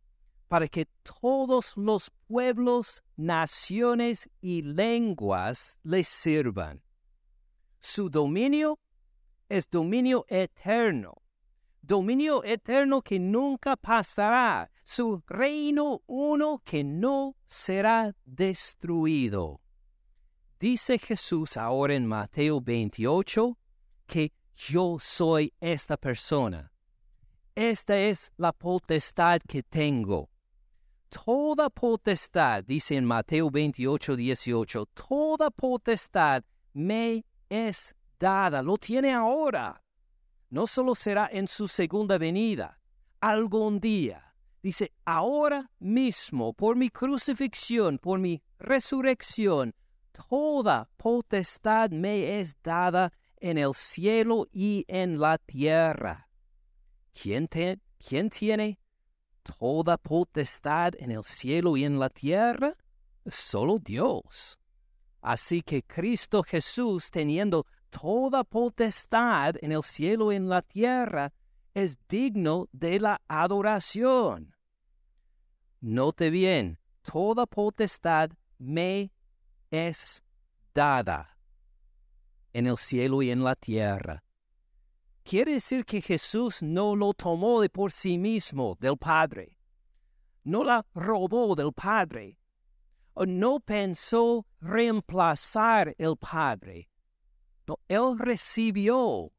para 0.49 0.67
que 0.67 0.85
todos 1.21 1.77
los 1.77 2.11
pueblos, 2.27 3.01
naciones 3.15 4.29
y 4.41 4.63
lenguas 4.63 5.77
le 5.83 6.03
sirvan. 6.03 6.83
Su 7.79 8.09
dominio 8.09 8.77
es 9.47 9.69
dominio 9.69 10.25
eterno, 10.27 11.21
dominio 11.81 12.43
eterno 12.43 13.01
que 13.01 13.17
nunca 13.17 13.77
pasará, 13.77 14.69
su 14.83 15.23
reino 15.25 16.01
uno 16.05 16.61
que 16.65 16.83
no 16.83 17.37
será 17.45 18.13
destruido. 18.25 19.62
Dice 20.63 20.97
Jesús 20.97 21.57
ahora 21.57 21.93
en 21.93 22.07
Mateo 22.07 22.61
28 22.61 23.57
que 24.07 24.31
yo 24.55 24.95
soy 24.97 25.51
esta 25.59 25.97
persona. 25.97 26.71
Esta 27.53 27.99
es 27.99 28.31
la 28.37 28.53
potestad 28.53 29.41
que 29.45 29.61
tengo 29.61 30.29
toda 31.09 31.69
potestad, 31.69 32.63
dice 32.63 32.95
en 32.95 33.03
Mateo 33.03 33.51
28, 33.51 34.15
18, 34.15 34.85
toda 34.85 35.51
potestad 35.51 36.45
me 36.71 37.25
es 37.49 37.93
dada, 38.17 38.63
lo 38.63 38.77
tiene 38.77 39.11
ahora. 39.11 39.83
No 40.49 40.65
solo 40.65 40.95
será 40.95 41.27
en 41.29 41.49
su 41.49 41.67
segunda 41.67 42.17
venida, 42.17 42.79
algún 43.19 43.81
día. 43.81 44.33
Dice, 44.61 44.93
ahora 45.03 45.69
mismo, 45.79 46.53
por 46.53 46.77
mi 46.77 46.89
crucifixión, 46.89 47.97
por 47.97 48.17
mi 48.17 48.41
resurrección, 48.59 49.75
toda 50.13 50.89
potestad 50.97 51.89
me 51.91 52.39
es 52.39 52.55
dada 52.63 53.11
en 53.37 53.57
el 53.57 53.73
cielo 53.73 54.47
y 54.51 54.85
en 54.87 55.19
la 55.19 55.37
tierra. 55.37 56.29
¿Quién, 57.11 57.47
¿Quién, 57.47 58.29
tiene 58.29 58.79
toda 59.43 59.97
potestad 59.97 60.93
en 60.97 61.11
el 61.11 61.23
cielo 61.23 61.77
y 61.77 61.83
en 61.83 61.99
la 61.99 62.09
tierra? 62.09 62.75
Solo 63.25 63.79
Dios. 63.79 64.57
Así 65.21 65.61
que 65.61 65.83
Cristo 65.83 66.43
Jesús, 66.43 67.11
teniendo 67.11 67.65
toda 67.89 68.43
potestad 68.43 69.55
en 69.61 69.71
el 69.71 69.83
cielo 69.83 70.31
y 70.31 70.35
en 70.35 70.49
la 70.49 70.61
tierra, 70.61 71.31
es 71.73 71.97
digno 72.07 72.67
de 72.71 72.99
la 72.99 73.21
adoración. 73.27 74.55
Note 75.79 76.29
bien, 76.29 76.79
toda 77.01 77.45
potestad 77.45 78.31
me 78.57 79.12
es 79.73 80.23
dada 80.75 81.35
en 82.53 82.67
el 82.67 82.77
cielo 82.77 83.23
y 83.23 83.31
en 83.31 83.43
la 83.43 83.55
tierra. 83.55 84.23
Quiere 85.23 85.53
decir 85.53 85.83
que 85.83 85.99
Jesús 85.99 86.61
no 86.61 86.95
lo 86.95 87.13
tomó 87.15 87.59
de 87.59 87.69
por 87.69 87.91
sí 87.91 88.19
mismo 88.19 88.77
del 88.79 88.97
Padre, 88.97 89.57
no 90.43 90.63
la 90.63 90.85
robó 90.93 91.55
del 91.55 91.73
Padre, 91.73 92.37
o 93.15 93.25
no 93.25 93.59
pensó 93.59 94.45
reemplazar 94.61 95.95
el 95.97 96.17
Padre. 96.17 96.89
No, 97.65 97.79
él 97.87 98.19
recibió 98.19 99.31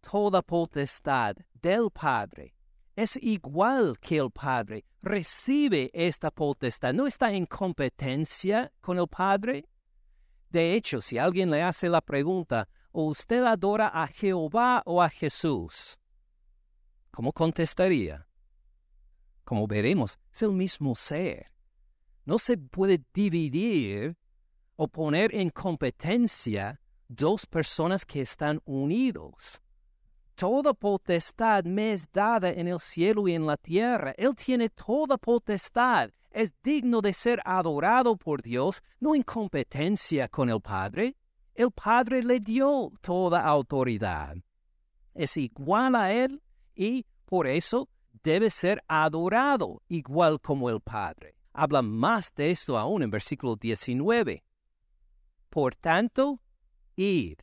toda 0.00 0.40
potestad 0.40 1.36
del 1.60 1.90
Padre. 1.90 2.54
Es 2.96 3.18
igual 3.20 3.98
que 3.98 4.18
el 4.18 4.30
Padre. 4.30 4.84
Recibe 5.02 5.90
esta 5.92 6.30
potestad. 6.30 6.94
No 6.94 7.06
está 7.06 7.32
en 7.32 7.46
competencia 7.46 8.70
con 8.80 8.98
el 8.98 9.08
Padre. 9.08 9.66
De 10.52 10.74
hecho, 10.74 11.00
si 11.00 11.16
alguien 11.16 11.50
le 11.50 11.62
hace 11.62 11.88
la 11.88 12.02
pregunta, 12.02 12.68
¿usted 12.92 13.42
adora 13.42 13.88
a 13.88 14.06
Jehová 14.06 14.82
o 14.84 15.00
a 15.00 15.08
Jesús? 15.08 15.98
¿Cómo 17.10 17.32
contestaría? 17.32 18.28
Como 19.44 19.66
veremos, 19.66 20.18
es 20.30 20.42
el 20.42 20.52
mismo 20.52 20.94
ser. 20.94 21.50
No 22.26 22.38
se 22.38 22.58
puede 22.58 23.02
dividir 23.14 24.14
o 24.76 24.88
poner 24.88 25.34
en 25.34 25.48
competencia 25.48 26.78
dos 27.08 27.46
personas 27.46 28.04
que 28.04 28.20
están 28.20 28.60
unidos. 28.66 29.62
Toda 30.34 30.74
potestad 30.74 31.64
me 31.64 31.94
es 31.94 32.06
dada 32.12 32.50
en 32.50 32.68
el 32.68 32.78
cielo 32.78 33.26
y 33.26 33.32
en 33.32 33.46
la 33.46 33.56
tierra. 33.56 34.12
Él 34.18 34.34
tiene 34.36 34.68
toda 34.68 35.16
potestad. 35.16 36.10
Es 36.32 36.50
digno 36.62 37.02
de 37.02 37.12
ser 37.12 37.42
adorado 37.44 38.16
por 38.16 38.42
Dios, 38.42 38.82
no 39.00 39.14
en 39.14 39.22
competencia 39.22 40.28
con 40.28 40.48
el 40.48 40.60
Padre. 40.60 41.16
El 41.54 41.70
Padre 41.70 42.22
le 42.22 42.40
dio 42.40 42.90
toda 43.02 43.44
autoridad. 43.44 44.36
Es 45.14 45.36
igual 45.36 45.94
a 45.94 46.12
Él 46.12 46.42
y 46.74 47.04
por 47.26 47.46
eso 47.46 47.90
debe 48.22 48.48
ser 48.48 48.82
adorado 48.88 49.82
igual 49.88 50.40
como 50.40 50.70
el 50.70 50.80
Padre. 50.80 51.36
Habla 51.52 51.82
más 51.82 52.32
de 52.34 52.50
esto 52.50 52.78
aún 52.78 53.02
en 53.02 53.10
versículo 53.10 53.56
19. 53.56 54.42
Por 55.50 55.74
tanto, 55.74 56.40
id 56.96 57.38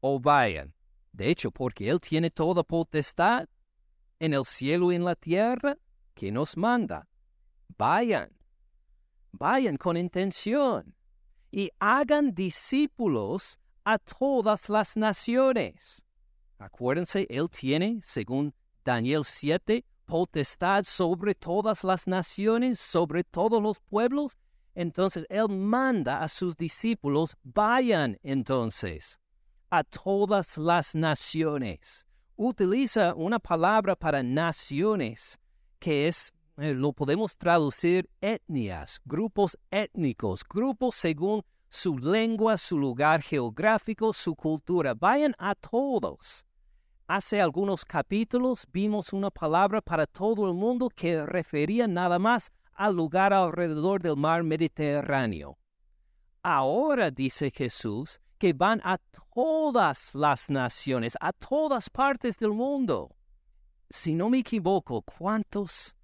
o 0.00 0.18
vayan. 0.18 0.74
De 1.12 1.28
hecho, 1.28 1.52
porque 1.52 1.88
Él 1.88 2.00
tiene 2.00 2.30
toda 2.30 2.64
potestad 2.64 3.48
en 4.18 4.34
el 4.34 4.44
cielo 4.44 4.90
y 4.90 4.96
en 4.96 5.04
la 5.04 5.14
tierra, 5.14 5.76
que 6.14 6.32
nos 6.32 6.56
manda. 6.56 7.08
Vayan, 7.78 8.30
vayan 9.32 9.76
con 9.76 9.96
intención 9.96 10.94
y 11.50 11.70
hagan 11.78 12.34
discípulos 12.34 13.58
a 13.84 13.98
todas 13.98 14.68
las 14.68 14.96
naciones. 14.96 16.02
Acuérdense, 16.58 17.26
Él 17.28 17.48
tiene, 17.50 18.00
según 18.02 18.54
Daniel 18.84 19.24
7, 19.24 19.84
potestad 20.04 20.84
sobre 20.84 21.34
todas 21.34 21.84
las 21.84 22.06
naciones, 22.06 22.78
sobre 22.78 23.24
todos 23.24 23.62
los 23.62 23.78
pueblos, 23.80 24.38
entonces 24.74 25.26
Él 25.28 25.48
manda 25.48 26.22
a 26.22 26.28
sus 26.28 26.56
discípulos, 26.56 27.36
vayan 27.42 28.18
entonces 28.22 29.18
a 29.70 29.84
todas 29.84 30.58
las 30.58 30.94
naciones. 30.94 32.06
Utiliza 32.36 33.14
una 33.14 33.38
palabra 33.38 33.96
para 33.96 34.22
naciones 34.22 35.38
que 35.78 36.08
es, 36.08 36.32
eh, 36.58 36.74
lo 36.74 36.92
podemos 36.92 37.36
traducir 37.36 38.08
etnias, 38.20 39.00
grupos 39.04 39.58
étnicos, 39.70 40.42
grupos 40.48 40.94
según 40.94 41.42
su 41.68 41.98
lengua, 41.98 42.58
su 42.58 42.78
lugar 42.78 43.22
geográfico, 43.22 44.12
su 44.12 44.34
cultura. 44.34 44.94
Vayan 44.94 45.34
a 45.38 45.54
todos. 45.54 46.44
Hace 47.06 47.40
algunos 47.40 47.84
capítulos 47.84 48.66
vimos 48.72 49.12
una 49.12 49.30
palabra 49.30 49.80
para 49.80 50.06
todo 50.06 50.46
el 50.46 50.54
mundo 50.54 50.88
que 50.88 51.24
refería 51.24 51.86
nada 51.86 52.18
más 52.18 52.52
al 52.74 52.94
lugar 52.96 53.32
alrededor 53.32 54.02
del 54.02 54.16
mar 54.16 54.42
Mediterráneo. 54.42 55.58
Ahora, 56.42 57.10
dice 57.10 57.50
Jesús, 57.50 58.20
que 58.38 58.52
van 58.52 58.80
a 58.82 58.98
todas 59.34 60.14
las 60.14 60.50
naciones, 60.50 61.16
a 61.20 61.32
todas 61.32 61.88
partes 61.88 62.36
del 62.36 62.50
mundo. 62.50 63.14
Si 63.88 64.14
no 64.14 64.28
me 64.28 64.38
equivoco, 64.38 65.02
¿cuántos, 65.02 65.94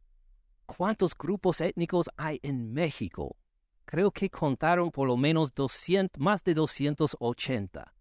cuántos 0.68 1.16
grupos 1.16 1.60
étnicos 1.60 2.08
hay 2.16 2.38
en 2.42 2.72
México? 2.72 3.36
Creo 3.84 4.10
que 4.10 4.28
contaron 4.28 4.90
por 4.90 5.08
lo 5.08 5.16
menos 5.16 5.52
200, 5.54 6.20
más 6.20 6.44
de 6.44 6.54
280. 6.54 7.94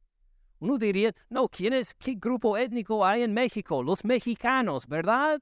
Uno 0.59 0.77
diría, 0.77 1.15
no, 1.29 1.47
¿quién 1.47 1.73
es, 1.73 1.93
qué 1.95 2.15
grupo 2.15 2.57
étnico 2.57 3.05
hay 3.05 3.21
en 3.23 3.33
México? 3.33 3.81
Los 3.81 4.03
mexicanos, 4.03 4.85
¿verdad? 4.87 5.41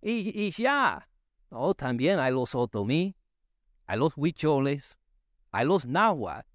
Y, 0.00 0.50
ya, 0.50 1.06
Oh, 1.50 1.74
también 1.74 2.18
hay 2.18 2.32
los 2.32 2.54
otomí, 2.54 3.14
hay 3.86 3.98
los 3.98 4.16
huicholes, 4.16 4.98
hay 5.52 5.64
los 5.64 5.86
náhuatl, 5.86 6.48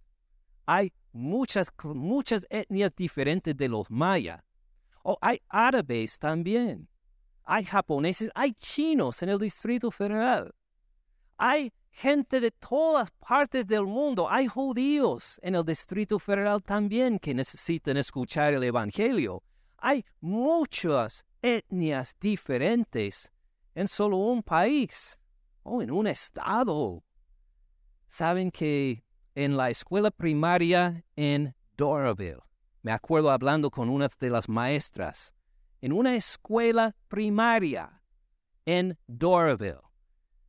hay 0.65 0.93
muchas, 1.13 1.71
muchas 1.83 2.45
etnias 2.49 2.93
diferentes 2.95 3.55
de 3.55 3.69
los 3.69 3.89
mayas. 3.89 4.43
O 5.03 5.13
oh, 5.13 5.17
hay 5.21 5.41
árabes 5.47 6.19
también. 6.19 6.87
Hay 7.53 7.65
japoneses, 7.65 8.31
hay 8.33 8.53
chinos 8.53 9.21
en 9.21 9.27
el 9.27 9.37
Distrito 9.37 9.91
Federal. 9.91 10.55
Hay 11.37 11.73
gente 11.89 12.39
de 12.39 12.49
todas 12.49 13.11
partes 13.11 13.67
del 13.67 13.83
mundo. 13.83 14.29
Hay 14.29 14.47
judíos 14.47 15.37
en 15.43 15.55
el 15.55 15.65
Distrito 15.65 16.17
Federal 16.17 16.63
también 16.63 17.19
que 17.19 17.33
necesitan 17.33 17.97
escuchar 17.97 18.53
el 18.53 18.63
Evangelio. 18.63 19.43
Hay 19.79 20.05
muchas 20.21 21.25
etnias 21.41 22.15
diferentes 22.21 23.29
en 23.75 23.89
solo 23.89 24.15
un 24.15 24.43
país 24.43 25.19
o 25.63 25.81
en 25.81 25.91
un 25.91 26.07
estado. 26.07 27.03
Saben 28.07 28.49
que 28.49 29.03
en 29.35 29.57
la 29.57 29.69
escuela 29.69 30.09
primaria 30.09 31.03
en 31.17 31.53
Doraville, 31.75 32.43
me 32.81 32.93
acuerdo 32.93 33.29
hablando 33.29 33.69
con 33.69 33.89
una 33.89 34.07
de 34.07 34.29
las 34.29 34.47
maestras, 34.47 35.33
en 35.81 35.93
una 35.93 36.15
escuela 36.15 36.95
primaria 37.07 38.01
en 38.65 38.97
Doraville, 39.07 39.81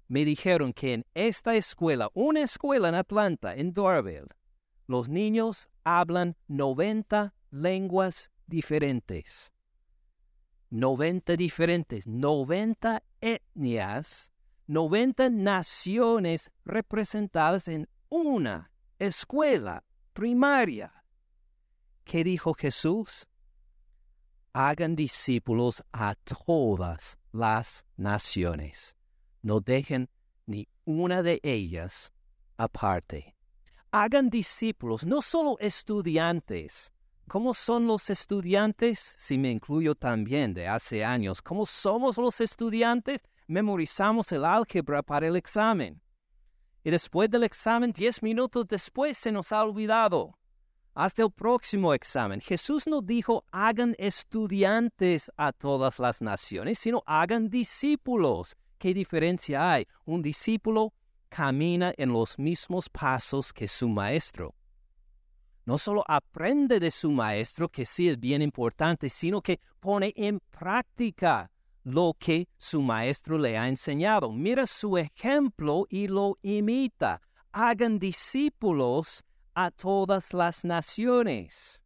me 0.09 0.25
dijeron 0.25 0.73
que 0.75 0.93
en 0.93 1.07
esta 1.15 1.55
escuela, 1.55 2.11
una 2.13 2.43
escuela 2.43 2.91
en 2.91 2.95
Atlanta, 2.95 3.55
en 3.57 3.73
Doraville, 3.73 4.29
los 4.87 5.09
niños 5.09 5.71
hablan 5.85 6.37
90 6.49 7.35
lenguas 7.51 8.31
diferentes. 8.47 9.53
90 10.69 11.37
diferentes, 11.37 12.07
90 12.07 13.03
etnias, 13.21 14.31
90 14.67 15.31
naciones 15.31 16.51
representadas 16.65 17.69
en 17.69 17.89
una 18.11 18.71
escuela 18.99 19.85
primaria. 20.13 21.05
¿Qué 22.05 22.25
dijo 22.25 22.55
Jesús? 22.55 23.29
Hagan 24.55 24.97
discípulos 24.97 25.83
a 25.93 26.15
todas 26.15 27.19
las 27.33 27.87
naciones. 27.97 28.97
No 29.43 29.61
dejen 29.61 30.09
ni 30.47 30.69
una 30.85 31.23
de 31.23 31.41
ellas 31.43 32.13
aparte. 32.57 33.35
Hagan 33.91 34.29
discípulos, 34.31 35.05
no 35.05 35.23
solo 35.23 35.57
estudiantes, 35.59 36.93
¿Cómo 37.29 37.55
son 37.55 37.87
los 37.87 38.11
estudiantes? 38.11 39.15
Si 39.17 39.39
me 39.39 39.51
incluyo 39.51 39.95
también 39.95 40.53
de 40.53 40.69
hace 40.69 41.03
años, 41.03 41.41
¿cómo 41.41 41.65
somos 41.65 42.19
los 42.19 42.41
estudiantes? 42.43 43.23
Memorizamos 43.47 44.31
el 44.33 44.45
álgebra 44.45 45.03
para 45.03 45.29
el 45.29 45.37
examen. 45.37 46.03
Y 46.85 46.91
después 46.91 47.31
del 47.31 47.45
examen, 47.45 47.93
diez 47.93 48.23
minutos 48.23 48.67
después, 48.69 49.17
se 49.17 49.33
nos 49.33 49.51
ha 49.51 49.63
olvidado. 49.65 50.37
Hasta 50.95 51.23
el 51.23 51.31
próximo 51.31 51.95
examen. 51.95 52.41
Jesús 52.41 52.87
no 52.87 53.01
dijo 53.01 53.45
hagan 53.51 53.95
estudiantes 53.99 55.31
a 55.37 55.53
todas 55.53 55.99
las 55.99 56.21
naciones, 56.21 56.79
sino 56.79 57.03
hagan 57.07 57.49
discípulos. 57.49 58.57
¿Qué 58.79 58.93
diferencia 58.93 59.73
hay? 59.73 59.87
Un 60.05 60.23
discípulo 60.23 60.93
camina 61.29 61.95
en 61.97 62.13
los 62.13 62.39
mismos 62.39 62.89
pasos 62.89 63.53
que 63.53 63.69
su 63.69 63.89
maestro. 63.89 64.55
No 65.65 65.79
solo 65.79 66.05
aprende 66.09 66.81
de 66.81 66.91
su 66.91 67.11
maestro, 67.11 67.69
que 67.69 67.87
sí 67.87 68.09
es 68.09 68.19
bien 68.19 68.43
importante, 68.43 69.09
sino 69.09 69.41
que 69.41 69.61
pone 69.79 70.13
en 70.17 70.41
práctica 70.51 71.51
lo 71.85 72.15
que 72.19 72.49
su 72.59 72.83
maestro 72.83 73.39
le 73.39 73.57
ha 73.57 73.69
enseñado. 73.69 74.33
Mira 74.33 74.67
su 74.67 74.99
ejemplo 74.99 75.87
y 75.89 76.09
lo 76.09 76.37
imita. 76.43 77.21
Hagan 77.53 77.99
discípulos 77.99 79.25
a 79.55 79.71
todas 79.71 80.33
las 80.33 80.65
naciones. 80.65 81.83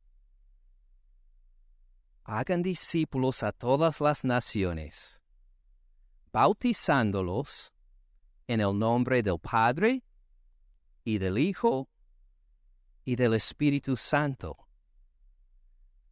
Hagan 2.25 2.63
discípulos 2.63 3.43
a 3.43 3.53
todas 3.53 4.01
las 4.01 4.25
naciones, 4.25 5.21
bautizándolos 6.33 7.73
en 8.49 8.61
el 8.61 8.79
nombre 8.79 9.23
del 9.23 9.39
Padre 9.39 10.03
y 11.05 11.19
del 11.19 11.39
Hijo 11.39 11.89
y 13.05 13.15
del 13.15 13.35
Espíritu 13.35 13.97
Santo, 13.97 14.57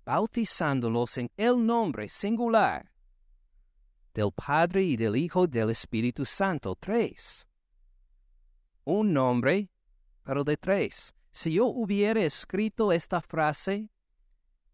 bautizándolos 0.04 1.18
en 1.18 1.30
el 1.36 1.64
nombre 1.64 2.08
singular 2.08 2.94
del 4.14 4.30
Padre 4.30 4.84
y 4.84 4.96
del 4.96 5.16
Hijo 5.16 5.48
del 5.48 5.70
Espíritu 5.70 6.24
Santo, 6.24 6.76
tres. 6.76 7.48
Un 8.84 9.12
nombre, 9.12 9.68
pero 10.22 10.44
de 10.44 10.56
tres. 10.56 11.12
Si 11.34 11.54
yo 11.54 11.66
hubiera 11.66 12.22
escrito 12.22 12.92
esta 12.92 13.20
frase 13.20 13.90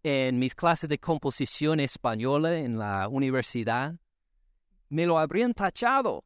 en 0.03 0.39
mis 0.39 0.55
clases 0.55 0.91
de 0.91 0.99
composición 0.99 1.81
española 1.81 2.59
en 2.59 2.79
la 2.79 3.09
universidad, 3.09 3.95
me 4.91 5.07
lo 5.07 5.19
habrían 5.19 5.55
tachado. 5.55 6.23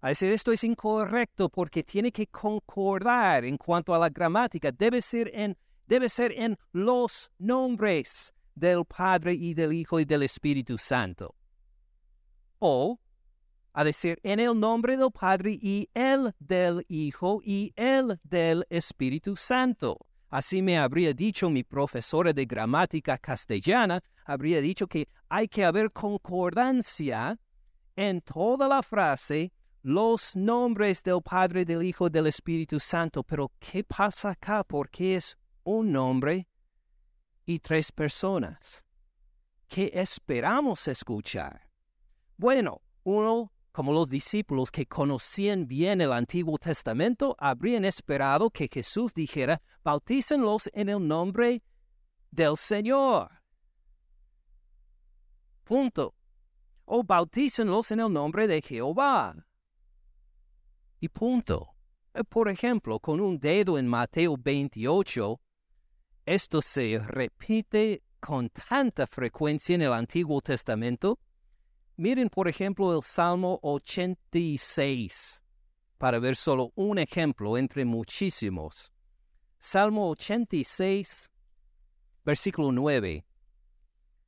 A 0.00 0.08
decir, 0.08 0.32
esto 0.32 0.52
es 0.52 0.64
incorrecto 0.64 1.50
porque 1.50 1.84
tiene 1.84 2.10
que 2.12 2.26
concordar 2.28 3.44
en 3.44 3.58
cuanto 3.58 3.94
a 3.94 3.98
la 3.98 4.08
gramática. 4.08 4.72
Debe 4.72 5.02
ser 5.02 5.30
en, 5.34 5.54
debe 5.86 6.08
ser 6.08 6.32
en 6.32 6.56
los 6.72 7.30
nombres 7.36 8.32
del 8.54 8.86
Padre 8.86 9.34
y 9.34 9.52
del 9.52 9.74
Hijo 9.74 10.00
y 10.00 10.06
del 10.06 10.22
Espíritu 10.22 10.78
Santo. 10.78 11.34
O 12.58 12.98
a 13.76 13.84
decir, 13.84 14.18
en 14.22 14.40
el 14.40 14.58
nombre 14.58 14.96
del 14.96 15.10
Padre 15.10 15.58
y 15.60 15.90
el 15.92 16.34
del 16.38 16.82
Hijo 16.88 17.42
y 17.44 17.74
el 17.76 18.18
del 18.24 18.66
Espíritu 18.70 19.36
Santo. 19.36 19.98
Así 20.30 20.62
me 20.62 20.78
habría 20.78 21.12
dicho 21.12 21.50
mi 21.50 21.62
profesora 21.62 22.32
de 22.32 22.46
gramática 22.46 23.18
castellana, 23.18 24.00
habría 24.24 24.62
dicho 24.62 24.86
que 24.86 25.06
hay 25.28 25.46
que 25.46 25.62
haber 25.62 25.92
concordancia 25.92 27.38
en 27.96 28.22
toda 28.22 28.66
la 28.66 28.82
frase 28.82 29.52
los 29.82 30.34
nombres 30.34 31.02
del 31.02 31.20
Padre, 31.20 31.66
del 31.66 31.82
Hijo, 31.82 32.08
del 32.08 32.28
Espíritu 32.28 32.80
Santo. 32.80 33.22
Pero 33.24 33.52
¿qué 33.58 33.84
pasa 33.84 34.30
acá? 34.30 34.64
Porque 34.64 35.16
es 35.16 35.36
un 35.64 35.92
nombre 35.92 36.48
y 37.44 37.58
tres 37.58 37.92
personas. 37.92 38.86
¿Qué 39.68 39.90
esperamos 39.92 40.88
escuchar? 40.88 41.68
Bueno, 42.38 42.80
uno 43.04 43.52
como 43.76 43.92
los 43.92 44.08
discípulos 44.08 44.70
que 44.70 44.86
conocían 44.86 45.66
bien 45.68 46.00
el 46.00 46.10
Antiguo 46.10 46.56
Testamento, 46.56 47.36
habrían 47.38 47.84
esperado 47.84 48.48
que 48.48 48.70
Jesús 48.72 49.12
dijera, 49.12 49.60
bautícenlos 49.84 50.70
en 50.72 50.88
el 50.88 51.06
nombre 51.06 51.62
del 52.30 52.56
Señor. 52.56 53.30
Punto. 55.62 56.14
O 56.86 57.04
bautícenlos 57.04 57.90
en 57.90 58.00
el 58.00 58.10
nombre 58.10 58.46
de 58.46 58.62
Jehová. 58.62 59.36
Y 60.98 61.10
punto. 61.10 61.74
Eh, 62.14 62.24
por 62.24 62.48
ejemplo, 62.48 62.98
con 62.98 63.20
un 63.20 63.38
dedo 63.38 63.76
en 63.76 63.86
Mateo 63.86 64.38
28, 64.38 65.38
esto 66.24 66.62
se 66.62 66.98
repite 66.98 68.02
con 68.20 68.48
tanta 68.48 69.06
frecuencia 69.06 69.74
en 69.74 69.82
el 69.82 69.92
Antiguo 69.92 70.40
Testamento 70.40 71.18
Miren, 71.98 72.28
por 72.28 72.46
ejemplo, 72.46 72.94
el 72.94 73.02
Salmo 73.02 73.58
86, 73.62 75.40
para 75.96 76.18
ver 76.18 76.36
solo 76.36 76.70
un 76.74 76.98
ejemplo 76.98 77.56
entre 77.56 77.86
muchísimos. 77.86 78.92
Salmo 79.58 80.10
86, 80.10 81.30
versículo 82.22 82.70
9. 82.70 83.24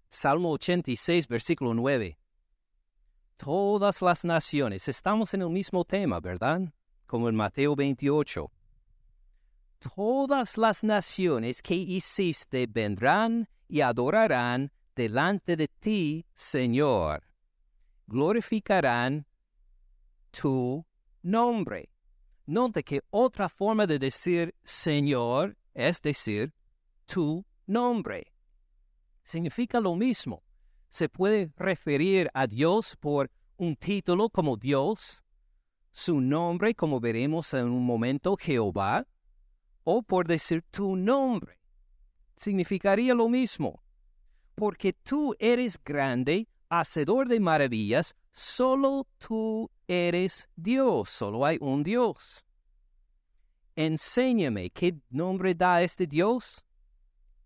Salmo 0.09 0.53
86, 0.53 1.29
versículo 1.29 1.75
9. 1.75 2.19
Todas 3.37 4.01
las 4.01 4.25
naciones, 4.25 4.89
estamos 4.89 5.35
en 5.35 5.43
el 5.43 5.51
mismo 5.51 5.85
tema, 5.85 6.21
¿verdad? 6.21 6.73
Como 7.07 7.29
en 7.29 7.37
Mateo 7.37 7.77
28. 7.77 8.51
Todas 9.95 10.57
las 10.57 10.83
naciones 10.83 11.61
que 11.61 11.75
hiciste 11.75 12.67
vendrán 12.67 13.47
y 13.69 13.83
adorarán 13.83 14.73
delante 14.97 15.55
de 15.55 15.69
ti, 15.69 16.25
Señor 16.33 17.28
glorificarán 18.09 19.27
tu 20.31 20.85
nombre. 21.23 21.91
Note 22.47 22.83
que 22.83 23.03
otra 23.11 23.49
forma 23.49 23.87
de 23.87 23.99
decir 23.99 24.55
Señor 24.65 25.57
es 25.75 26.01
decir 26.01 26.55
tu 27.05 27.45
nombre. 27.67 28.33
Significa 29.23 29.79
lo 29.79 29.95
mismo. 29.95 30.43
Se 30.89 31.11
puede 31.11 31.53
referir 31.57 32.31
a 32.33 32.47
Dios 32.47 32.97
por 32.97 33.31
un 33.59 33.77
título 33.77 34.31
como 34.31 34.57
Dios, 34.57 35.23
su 35.93 36.21
nombre 36.21 36.75
como 36.75 37.01
veremos 37.01 37.53
en 37.53 37.69
un 37.69 37.85
momento 37.85 38.37
Jehová, 38.37 39.07
o 39.85 40.03
por 40.03 40.27
decir 40.27 40.63
tu 40.71 40.97
nombre. 40.97 41.61
Significaría 42.37 43.15
lo 43.15 43.29
mismo. 43.29 43.83
Porque 44.55 44.93
tú 44.93 45.35
eres 45.39 45.79
grande 45.83 46.49
hacedor 46.69 47.29
de 47.29 47.41
maravillas, 47.41 48.15
solo 48.33 49.07
tú 49.19 49.71
eres 49.87 50.49
Dios, 50.57 51.11
solo 51.11 51.45
hay 51.45 51.59
un 51.61 51.83
Dios. 51.83 52.45
Enséñame 53.77 54.71
qué 54.71 54.97
nombre 55.11 55.55
da 55.55 55.83
este 55.83 56.07
Dios. 56.07 56.65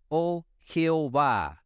Oh 0.09 0.45
Jehová, 0.59 1.63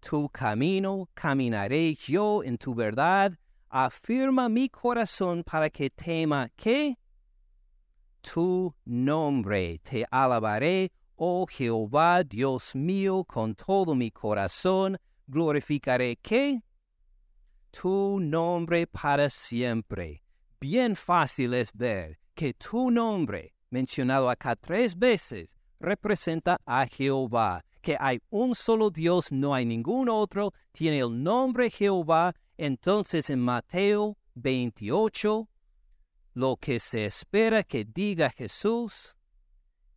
tu 0.00 0.28
camino 0.28 1.08
caminaré 1.14 1.94
yo 1.94 2.42
en 2.42 2.56
tu 2.56 2.74
verdad, 2.74 3.38
afirma 3.68 4.48
mi 4.48 4.68
corazón 4.68 5.44
para 5.44 5.70
que 5.70 5.90
tema 5.90 6.48
que 6.56 6.96
tu 8.20 8.74
nombre 8.84 9.78
te 9.82 10.06
alabaré, 10.10 10.92
oh 11.16 11.46
Jehová, 11.46 12.22
Dios 12.22 12.74
mío, 12.74 13.24
con 13.24 13.54
todo 13.54 13.94
mi 13.94 14.10
corazón, 14.10 14.98
glorificaré 15.26 16.16
que 16.16 16.62
tu 17.70 18.20
nombre 18.20 18.86
para 18.86 19.30
siempre. 19.30 20.22
Bien 20.60 20.94
fácil 20.96 21.54
es 21.54 21.72
ver 21.72 22.18
que 22.34 22.54
tu 22.54 22.90
nombre, 22.90 23.54
mencionado 23.70 24.28
acá 24.28 24.56
tres 24.56 24.98
veces, 24.98 25.56
representa 25.78 26.58
a 26.66 26.86
Jehová, 26.86 27.64
que 27.80 27.96
hay 27.98 28.20
un 28.30 28.54
solo 28.54 28.90
Dios, 28.90 29.32
no 29.32 29.54
hay 29.54 29.64
ningún 29.64 30.08
otro, 30.08 30.52
tiene 30.72 30.98
el 30.98 31.22
nombre 31.22 31.70
Jehová. 31.70 32.34
Entonces 32.58 33.30
en 33.30 33.40
Mateo 33.40 34.18
28, 34.34 35.48
lo 36.34 36.56
que 36.56 36.78
se 36.78 37.06
espera 37.06 37.64
que 37.64 37.84
diga 37.84 38.30
Jesús 38.30 39.16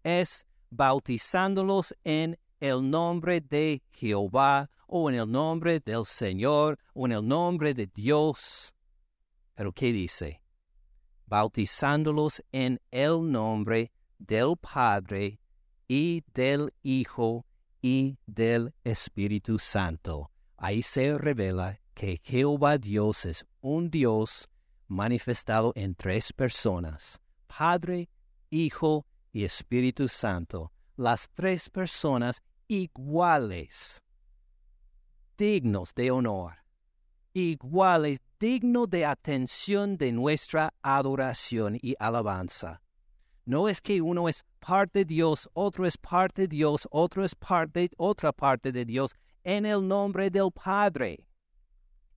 es 0.03 0.45
bautizándolos 0.69 1.93
en 2.03 2.39
el 2.59 2.89
nombre 2.89 3.41
de 3.41 3.83
Jehová 3.91 4.69
o 4.95 5.09
en 5.09 5.15
el 5.15 5.31
nombre 5.31 5.79
del 5.79 6.05
Señor 6.05 6.77
o 6.93 7.07
en 7.07 7.13
el 7.13 7.27
nombre 7.27 7.73
de 7.73 7.87
Dios. 7.87 8.75
Pero 9.55 9.71
¿qué 9.71 9.91
dice? 9.91 10.43
Bautizándolos 11.25 12.43
en 12.51 12.79
el 12.91 13.31
nombre 13.31 13.91
del 14.19 14.55
Padre 14.55 15.39
y 15.87 16.23
del 16.35 16.71
Hijo 16.83 17.43
y 17.81 18.19
del 18.27 18.75
Espíritu 18.83 19.57
Santo. 19.57 20.29
Ahí 20.57 20.83
se 20.83 21.17
revela 21.17 21.79
que 21.95 22.21
Jehová 22.23 22.77
Dios 22.77 23.25
es 23.25 23.47
un 23.61 23.89
Dios 23.89 24.47
manifestado 24.87 25.73
en 25.75 25.95
tres 25.95 26.31
personas, 26.31 27.19
Padre, 27.47 28.11
Hijo 28.51 29.07
y 29.31 29.43
Espíritu 29.43 30.07
Santo, 30.07 30.71
las 30.95 31.31
tres 31.33 31.67
personas 31.67 32.43
iguales 32.67 34.02
dignos 35.37 35.93
de 35.95 36.11
honor, 36.11 36.53
iguales 37.33 38.19
dignos 38.39 38.89
de 38.89 39.05
atención 39.05 39.97
de 39.97 40.11
nuestra 40.11 40.73
adoración 40.81 41.77
y 41.81 41.95
alabanza. 41.99 42.81
No 43.45 43.67
es 43.67 43.81
que 43.81 44.01
uno 44.01 44.29
es 44.29 44.43
parte 44.59 44.99
de 44.99 45.05
Dios, 45.05 45.49
otro 45.53 45.85
es 45.85 45.97
parte 45.97 46.43
de 46.43 46.47
Dios, 46.47 46.87
otro 46.91 47.25
es 47.25 47.35
parte, 47.35 47.89
otra 47.97 48.31
parte 48.31 48.71
de 48.71 48.85
Dios, 48.85 49.15
en 49.43 49.65
el 49.65 49.85
nombre 49.87 50.29
del 50.29 50.51
Padre 50.51 51.27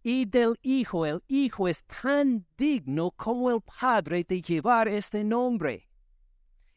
y 0.03 0.25
del 0.25 0.57
Hijo. 0.63 1.05
El 1.05 1.23
Hijo 1.27 1.67
es 1.67 1.83
tan 1.85 2.47
digno 2.57 3.11
como 3.13 3.51
el 3.51 3.61
Padre 3.61 4.25
de 4.25 4.41
llevar 4.41 4.87
este 4.87 5.25
nombre. 5.25 5.89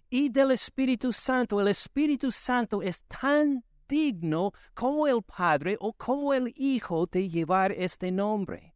Y 0.09 0.29
del 0.29 0.49
Espíritu 0.49 1.13
Santo. 1.13 1.61
El 1.61 1.67
Espíritu 1.67 2.31
Santo 2.31 2.81
es 2.81 3.03
tan 3.03 3.63
digno 3.89 4.53
como 4.73 5.07
el 5.07 5.21
Padre 5.23 5.75
o 5.81 5.91
como 5.91 6.33
el 6.33 6.53
Hijo 6.55 7.07
de 7.07 7.27
llevar 7.27 7.73
este 7.73 8.11
nombre. 8.11 8.75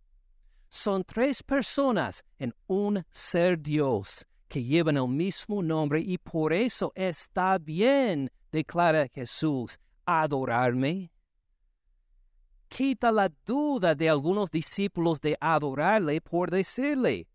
Son 0.68 1.03
tres 1.03 1.43
personas 1.43 2.24
en 2.39 2.53
un 2.68 3.05
ser 3.11 3.61
Dios 3.61 4.26
que 4.49 4.64
llevan 4.64 4.97
el 4.97 5.07
mismo 5.07 5.64
nombre 5.64 6.01
y 6.01 6.18
por 6.18 6.51
eso 6.51 6.91
está 6.95 7.57
bien, 7.57 8.30
declara 8.51 9.07
Jesús, 9.07 9.80
adorarme, 10.05 11.11
quita 12.68 13.11
la 13.11 13.32
duda 13.45 13.93
de 13.93 14.09
algunos 14.09 14.49
discípulos 14.49 15.22
de 15.22 15.38
adorarle 15.39 16.20
por 16.22 16.49
decirle, 16.49 17.28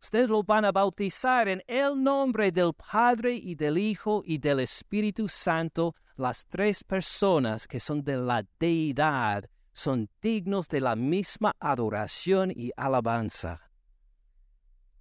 ustedes 0.00 0.28
lo 0.28 0.42
van 0.42 0.64
a 0.64 0.72
bautizar 0.72 1.48
en 1.48 1.62
el 1.66 2.02
nombre 2.02 2.50
del 2.52 2.72
Padre 2.72 3.34
y 3.34 3.54
del 3.54 3.78
Hijo 3.78 4.22
y 4.24 4.38
del 4.38 4.60
Espíritu 4.60 5.28
Santo, 5.28 5.94
las 6.16 6.46
tres 6.46 6.82
personas 6.82 7.66
que 7.66 7.80
son 7.80 8.02
de 8.02 8.16
la 8.16 8.44
deidad 8.58 9.44
son 9.72 10.08
dignos 10.22 10.68
de 10.68 10.80
la 10.80 10.96
misma 10.96 11.54
adoración 11.60 12.50
y 12.50 12.70
alabanza. 12.76 13.70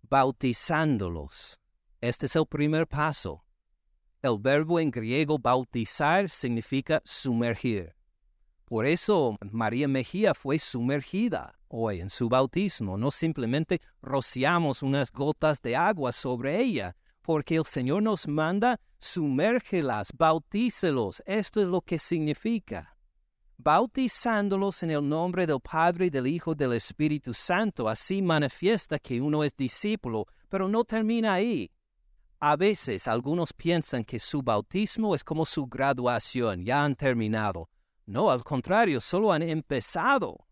Bautizándolos. 0.01 1.57
Este 2.01 2.25
es 2.25 2.35
el 2.35 2.45
primer 2.45 2.85
paso. 2.85 3.45
El 4.21 4.37
verbo 4.39 4.79
en 4.79 4.91
griego 4.91 5.39
bautizar 5.39 6.29
significa 6.29 7.01
sumergir. 7.05 7.94
Por 8.65 8.87
eso 8.87 9.37
María 9.51 9.87
Mejía 9.87 10.33
fue 10.33 10.57
sumergida 10.57 11.53
hoy 11.67 12.01
en 12.01 12.09
su 12.09 12.29
bautismo. 12.29 12.97
No 12.97 13.11
simplemente 13.11 13.79
rociamos 14.01 14.81
unas 14.81 15.11
gotas 15.11 15.61
de 15.61 15.75
agua 15.75 16.11
sobre 16.11 16.59
ella, 16.59 16.95
porque 17.21 17.57
el 17.57 17.65
Señor 17.65 18.01
nos 18.01 18.27
manda 18.27 18.79
sumérgelas, 18.97 20.09
bautícelos. 20.17 21.21
Esto 21.27 21.61
es 21.61 21.67
lo 21.67 21.81
que 21.81 21.99
significa. 21.99 22.97
Bautizándolos 23.57 24.81
en 24.81 24.89
el 24.89 25.07
nombre 25.07 25.45
del 25.45 25.59
Padre, 25.61 26.09
del 26.09 26.25
Hijo 26.25 26.55
del 26.55 26.73
Espíritu 26.73 27.35
Santo, 27.35 27.87
así 27.87 28.19
manifiesta 28.21 28.97
que 28.97 29.21
uno 29.21 29.43
es 29.43 29.55
discípulo, 29.55 30.25
pero 30.49 30.67
no 30.67 30.83
termina 30.83 31.33
ahí. 31.33 31.71
A 32.39 32.55
veces 32.55 33.07
algunos 33.07 33.53
piensan 33.53 34.03
que 34.03 34.19
su 34.19 34.41
bautismo 34.41 35.13
es 35.13 35.23
como 35.23 35.45
su 35.45 35.67
graduación, 35.67 36.65
ya 36.65 36.83
han 36.83 36.95
terminado. 36.95 37.69
No, 38.05 38.29
al 38.29 38.43
contrario, 38.43 39.01
solo 39.01 39.31
han 39.31 39.41
empezado. 39.41 40.45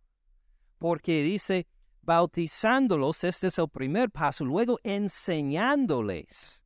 Porque 0.79 1.21
dice, 1.21 1.67
bautizándolos, 2.01 3.23
este 3.23 3.47
es 3.47 3.59
el 3.59 3.69
primer 3.69 4.09
paso, 4.09 4.43
luego 4.43 4.79
enseñándoles 4.83 6.63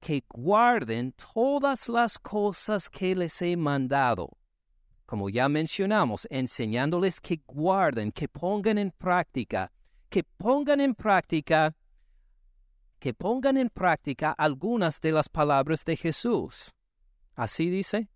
que 0.00 0.22
guarden 0.28 1.12
todas 1.12 1.88
las 1.88 2.18
cosas 2.18 2.90
que 2.90 3.14
les 3.14 3.40
he 3.42 3.56
mandado. 3.56 4.36
Como 5.06 5.30
ya 5.30 5.48
mencionamos, 5.48 6.26
enseñándoles 6.30 7.20
que 7.20 7.40
guarden, 7.46 8.12
que 8.12 8.28
pongan 8.28 8.78
en 8.78 8.90
práctica, 8.90 9.72
que 10.10 10.22
pongan 10.22 10.80
en 10.80 10.94
práctica, 10.94 11.74
que 12.98 13.14
pongan 13.14 13.56
en 13.56 13.70
práctica 13.70 14.32
algunas 14.32 15.00
de 15.00 15.12
las 15.12 15.28
palabras 15.28 15.84
de 15.84 15.96
Jesús. 15.96 16.74
¿Así 17.34 17.70
dice? 17.70 18.08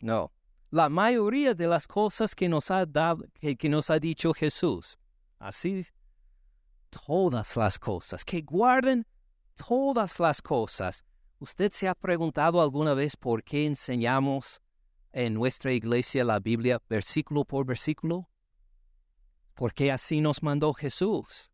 No 0.00 0.35
la 0.70 0.88
mayoría 0.88 1.54
de 1.54 1.66
las 1.66 1.86
cosas 1.86 2.34
que 2.34 2.48
nos 2.48 2.70
ha 2.70 2.84
dado, 2.86 3.24
que, 3.40 3.68
nos 3.68 3.90
ha 3.90 3.98
dicho 3.98 4.32
Jesús. 4.34 4.98
Así, 5.38 5.86
todas 6.90 7.56
las 7.56 7.78
cosas, 7.78 8.24
que 8.24 8.42
guarden 8.42 9.06
todas 9.54 10.18
las 10.18 10.42
cosas. 10.42 11.04
¿Usted 11.38 11.70
se 11.72 11.88
ha 11.88 11.94
preguntado 11.94 12.60
alguna 12.60 12.94
vez 12.94 13.16
por 13.16 13.42
qué 13.42 13.66
enseñamos 13.66 14.60
en 15.12 15.34
nuestra 15.34 15.72
iglesia 15.72 16.24
la 16.24 16.40
Biblia 16.40 16.80
versículo 16.88 17.44
por 17.44 17.66
versículo? 17.66 18.28
Porque 19.54 19.92
así 19.92 20.20
nos 20.20 20.42
mandó 20.42 20.72
Jesús. 20.72 21.50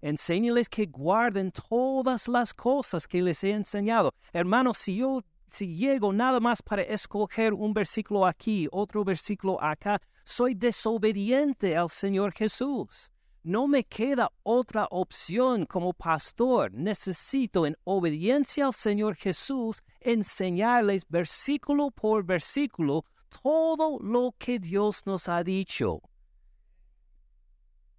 Enséñales 0.00 0.68
que 0.68 0.86
guarden 0.86 1.50
todas 1.50 2.28
las 2.28 2.52
cosas 2.52 3.08
que 3.08 3.22
les 3.22 3.42
he 3.44 3.50
enseñado. 3.50 4.12
Hermanos, 4.32 4.78
si 4.78 4.96
yo 4.96 5.22
si 5.48 5.76
llego 5.76 6.12
nada 6.12 6.40
más 6.40 6.60
para 6.62 6.82
escoger 6.82 7.54
un 7.54 7.72
versículo 7.72 8.26
aquí, 8.26 8.68
otro 8.72 9.04
versículo 9.04 9.62
acá, 9.62 10.00
soy 10.24 10.54
desobediente 10.54 11.76
al 11.76 11.88
Señor 11.88 12.32
Jesús. 12.32 13.10
No 13.44 13.68
me 13.68 13.84
queda 13.84 14.32
otra 14.42 14.88
opción 14.90 15.66
como 15.66 15.92
pastor. 15.92 16.72
Necesito 16.72 17.64
en 17.64 17.76
obediencia 17.84 18.66
al 18.66 18.74
Señor 18.74 19.14
Jesús 19.14 19.84
enseñarles 20.00 21.06
versículo 21.08 21.92
por 21.92 22.24
versículo 22.24 23.04
todo 23.42 24.00
lo 24.00 24.34
que 24.36 24.58
Dios 24.58 25.02
nos 25.06 25.28
ha 25.28 25.44
dicho, 25.44 26.00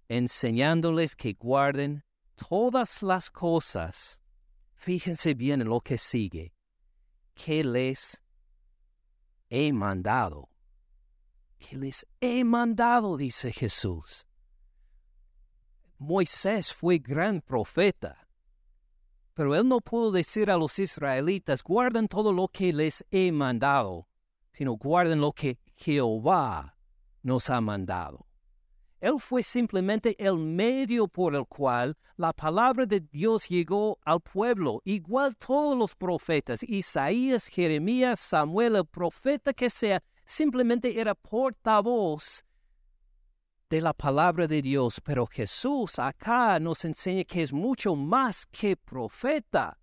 enseñándoles 0.08 1.16
que 1.16 1.32
guarden 1.32 2.02
todas 2.36 3.02
las 3.02 3.30
cosas. 3.30 4.20
Fíjense 4.74 5.32
bien 5.32 5.62
en 5.62 5.68
lo 5.68 5.80
que 5.80 5.96
sigue 5.96 6.57
que 7.38 7.62
les 7.62 8.20
he 9.48 9.72
mandado. 9.72 10.50
Que 11.58 11.76
les 11.76 12.04
he 12.20 12.44
mandado, 12.44 13.16
dice 13.16 13.52
Jesús. 13.52 14.26
Moisés 15.98 16.72
fue 16.72 16.98
gran 16.98 17.40
profeta, 17.40 18.28
pero 19.34 19.54
él 19.54 19.66
no 19.66 19.80
pudo 19.80 20.12
decir 20.12 20.50
a 20.50 20.56
los 20.56 20.78
israelitas, 20.78 21.62
guarden 21.62 22.08
todo 22.08 22.32
lo 22.32 22.48
que 22.48 22.72
les 22.72 23.04
he 23.10 23.32
mandado, 23.32 24.08
sino 24.52 24.72
guarden 24.72 25.20
lo 25.20 25.32
que 25.32 25.58
Jehová 25.76 26.76
nos 27.22 27.50
ha 27.50 27.60
mandado. 27.60 28.27
Él 29.00 29.20
fue 29.20 29.42
simplemente 29.44 30.16
el 30.18 30.36
medio 30.36 31.06
por 31.06 31.34
el 31.36 31.46
cual 31.46 31.96
la 32.16 32.32
palabra 32.32 32.84
de 32.84 33.00
Dios 33.00 33.48
llegó 33.48 33.98
al 34.04 34.20
pueblo. 34.20 34.82
Igual 34.84 35.36
todos 35.36 35.78
los 35.78 35.94
profetas, 35.94 36.64
Isaías, 36.64 37.46
Jeremías, 37.46 38.18
Samuel, 38.18 38.76
el 38.76 38.86
profeta 38.86 39.52
que 39.52 39.70
sea, 39.70 40.02
simplemente 40.26 41.00
era 41.00 41.14
portavoz 41.14 42.44
de 43.70 43.80
la 43.80 43.92
palabra 43.92 44.48
de 44.48 44.62
Dios. 44.62 45.00
Pero 45.04 45.26
Jesús 45.26 46.00
acá 46.00 46.58
nos 46.58 46.84
enseña 46.84 47.22
que 47.22 47.44
es 47.44 47.52
mucho 47.52 47.94
más 47.94 48.46
que 48.46 48.76
profeta. 48.76 49.78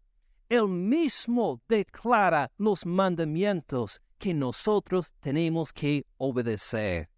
Él 0.50 0.68
mismo 0.68 1.62
declara 1.70 2.52
los 2.58 2.86
mandamientos 2.86 4.02
que 4.18 4.34
nosotros 4.34 5.14
tenemos 5.22 5.72
que 5.72 6.06
obedecer 6.18 7.15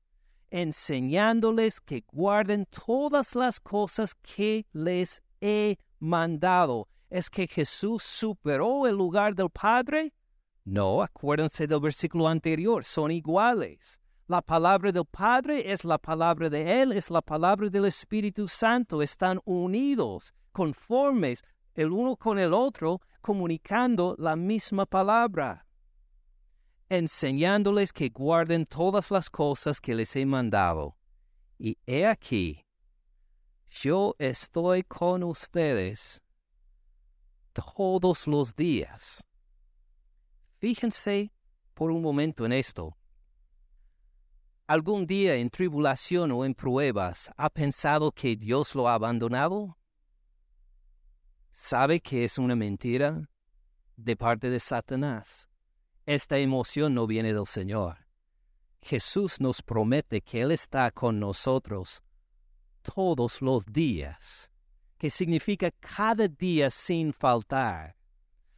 enseñándoles 0.49 1.79
que 1.79 2.03
guarden 2.11 2.65
todas 2.65 3.35
las 3.35 3.59
cosas 3.59 4.15
que 4.15 4.65
les 4.73 5.21
he 5.41 5.77
mandado. 5.99 6.87
¿Es 7.09 7.29
que 7.29 7.47
Jesús 7.47 8.03
superó 8.03 8.87
el 8.87 8.95
lugar 8.95 9.35
del 9.35 9.49
Padre? 9.49 10.13
No, 10.65 11.01
acuérdense 11.01 11.67
del 11.67 11.79
versículo 11.79 12.27
anterior, 12.27 12.83
son 12.83 13.11
iguales. 13.11 13.99
La 14.27 14.41
palabra 14.41 14.91
del 14.91 15.05
Padre 15.05 15.71
es 15.71 15.85
la 15.85 15.97
palabra 15.97 16.49
de 16.49 16.81
Él, 16.81 16.91
es 16.91 17.09
la 17.09 17.21
palabra 17.21 17.69
del 17.69 17.85
Espíritu 17.85 18.47
Santo, 18.47 19.01
están 19.01 19.39
unidos, 19.45 20.33
conformes 20.51 21.43
el 21.75 21.91
uno 21.91 22.17
con 22.17 22.37
el 22.37 22.53
otro, 22.53 22.99
comunicando 23.21 24.15
la 24.17 24.35
misma 24.35 24.85
palabra 24.85 25.66
enseñándoles 26.89 27.91
que 27.91 28.09
guarden 28.09 28.65
todas 28.65 29.11
las 29.11 29.29
cosas 29.29 29.81
que 29.81 29.95
les 29.95 30.15
he 30.15 30.25
mandado. 30.25 30.97
Y 31.59 31.77
he 31.85 32.05
aquí, 32.05 32.65
yo 33.67 34.15
estoy 34.19 34.83
con 34.83 35.23
ustedes 35.23 36.21
todos 37.53 38.27
los 38.27 38.55
días. 38.55 39.25
Fíjense 40.59 41.31
por 41.73 41.91
un 41.91 42.01
momento 42.01 42.45
en 42.45 42.53
esto. 42.53 42.97
¿Algún 44.67 45.07
día 45.07 45.35
en 45.35 45.49
tribulación 45.49 46.31
o 46.31 46.43
en 46.43 46.53
pruebas 46.53 47.31
ha 47.37 47.49
pensado 47.49 48.11
que 48.11 48.35
Dios 48.35 48.75
lo 48.75 48.87
ha 48.87 48.95
abandonado? 48.95 49.77
¿Sabe 51.51 52.01
que 52.01 52.23
es 52.23 52.37
una 52.37 52.55
mentira 52.55 53.29
de 53.95 54.15
parte 54.15 54.49
de 54.49 54.59
Satanás? 54.59 55.49
Esta 56.07 56.37
emoción 56.37 56.93
no 56.93 57.05
viene 57.05 57.33
del 57.33 57.45
Señor. 57.45 57.97
Jesús 58.81 59.41
nos 59.41 59.61
promete 59.61 60.21
que 60.21 60.39
Él 60.39 60.51
está 60.51 60.89
con 60.89 61.19
nosotros 61.19 62.01
todos 62.81 63.41
los 63.41 63.65
días, 63.65 64.49
que 64.97 65.09
significa 65.09 65.69
cada 65.71 66.29
día 66.29 66.69
sin 66.69 67.11
faltar, 67.11 67.97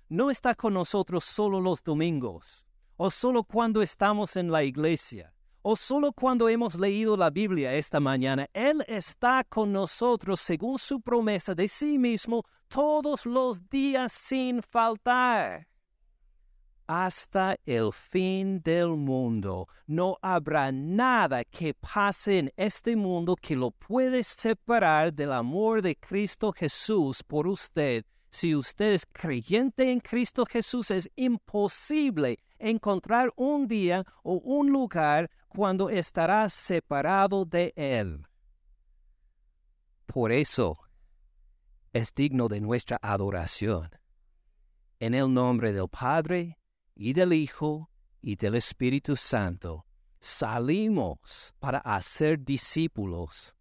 no 0.09 0.29
está 0.29 0.53
con 0.53 0.75
nosotros 0.75 1.23
solo 1.23 1.59
los 1.59 1.81
domingos, 1.81 2.67
o 2.97 3.09
solo 3.09 3.43
cuando 3.43 3.81
estamos 3.81 4.35
en 4.35 4.51
la 4.51 4.63
iglesia, 4.63 5.33
o 5.63 5.75
solo 5.75 6.13
cuando 6.13 6.49
hemos 6.49 6.75
leído 6.75 7.17
la 7.17 7.31
Biblia 7.31 7.73
esta 7.73 7.99
mañana. 7.99 8.47
Él 8.53 8.85
está 8.87 9.43
con 9.43 9.71
nosotros 9.71 10.39
según 10.39 10.77
su 10.77 11.01
promesa 11.01 11.55
de 11.55 11.67
sí 11.67 11.97
mismo 11.97 12.43
todos 12.67 13.25
los 13.25 13.67
días 13.69 14.13
sin 14.13 14.61
faltar. 14.61 15.68
Hasta 16.91 17.55
el 17.67 17.93
fin 17.93 18.61
del 18.63 18.95
mundo 18.97 19.67
no 19.85 20.17
habrá 20.23 20.71
nada 20.71 21.43
que 21.43 21.75
pase 21.75 22.39
en 22.39 22.51
este 22.57 22.95
mundo 22.95 23.35
que 23.35 23.55
lo 23.55 23.69
puede 23.69 24.23
separar 24.23 25.13
del 25.13 25.31
amor 25.31 25.83
de 25.83 25.95
Cristo 25.95 26.51
Jesús 26.51 27.21
por 27.21 27.45
usted 27.45 28.03
si 28.31 28.55
usted 28.55 28.93
es 28.93 29.05
creyente 29.05 29.91
en 29.91 29.99
Cristo 29.99 30.45
Jesús, 30.45 30.91
es 30.91 31.09
imposible 31.15 32.37
encontrar 32.59 33.31
un 33.35 33.67
día 33.67 34.03
o 34.23 34.33
un 34.35 34.71
lugar 34.71 35.29
cuando 35.47 35.89
estará 35.89 36.47
separado 36.49 37.45
de 37.45 37.73
Él. 37.75 38.25
Por 40.05 40.31
eso 40.31 40.79
es 41.93 42.13
digno 42.13 42.47
de 42.47 42.61
nuestra 42.61 42.99
adoración. 43.01 43.89
En 44.99 45.13
el 45.13 45.33
nombre 45.33 45.71
del 45.71 45.87
Padre, 45.87 46.58
y 46.99 47.13
del 47.13 47.31
Hijo, 47.31 47.89
y 48.21 48.35
del 48.35 48.55
Espíritu 48.55 49.15
Santo, 49.15 49.85
salimos 50.19 51.53
para 51.57 51.77
hacer 51.79 52.43
discípulos 52.43 53.55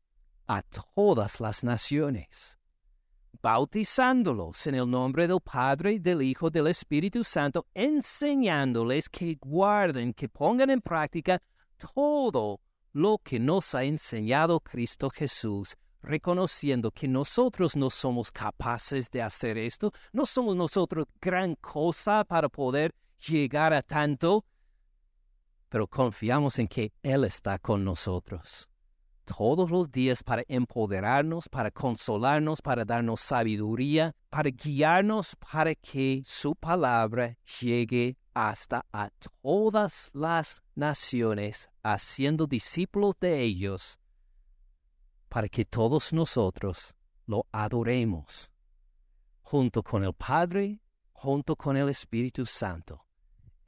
a 0.49 0.63
todas 0.63 1.41
las 1.41 1.63
naciones 1.63 2.59
bautizándolos 3.41 4.67
en 4.67 4.75
el 4.75 4.91
nombre 4.91 5.29
del 5.29 5.41
Padre, 5.41 6.01
del 6.01 6.23
Hijo, 6.23 6.51
del 6.51 6.67
Espíritu 6.67 7.23
Santo, 7.23 7.67
enseñándoles 7.73 9.09
que 9.09 9.39
guarden, 9.41 10.13
que 10.13 10.29
pongan 10.29 10.71
en 10.71 10.81
práctica 10.81 11.41
todo 11.95 12.61
lo 12.93 13.19
que 13.19 13.39
nos 13.39 13.75
ha 13.77 13.85
enseñado 13.85 14.59
Cristo 14.59 15.09
Jesús, 15.11 15.77
reconociendo 16.03 16.91
que 16.91 17.07
nosotros 17.07 17.77
no 17.77 17.91
somos 17.91 18.33
capaces 18.33 19.09
de 19.11 19.23
hacer 19.23 19.57
esto, 19.57 19.93
no 20.13 20.27
somos 20.27 20.57
nosotros 20.57 21.07
gran 21.21 21.55
cosa 21.57 22.25
para 22.25 22.49
poder 22.49 22.93
llegar 23.27 23.73
a 23.73 23.83
tanto, 23.83 24.45
pero 25.69 25.87
confiamos 25.87 26.59
en 26.59 26.69
que 26.69 26.93
Él 27.03 27.25
está 27.25 27.59
con 27.59 27.85
nosotros 27.85 28.69
todos 29.37 29.71
los 29.71 29.91
días 29.91 30.23
para 30.23 30.43
empoderarnos, 30.49 31.49
para 31.49 31.71
consolarnos, 31.71 32.63
para 32.63 32.85
darnos 32.85 33.21
sabiduría, 33.21 34.15
para 34.31 34.49
guiarnos 34.51 35.37
para 35.37 35.75
que 35.75 36.23
su 36.25 36.55
palabra 36.55 37.37
llegue 37.61 38.17
hasta 38.33 38.87
a 38.93 39.11
todas 39.43 40.09
las 40.15 40.63
naciones, 40.75 41.69
haciendo 41.83 42.47
discípulos 42.47 43.17
de 43.21 43.43
ellos, 43.43 43.99
para 45.29 45.49
que 45.49 45.65
todos 45.67 46.13
nosotros 46.13 46.95
lo 47.27 47.47
adoremos, 47.53 48.51
junto 49.43 49.83
con 49.83 50.05
el 50.05 50.15
Padre, 50.15 50.81
junto 51.13 51.55
con 51.55 51.77
el 51.77 51.91
Espíritu 51.91 52.47
Santo. 52.47 53.08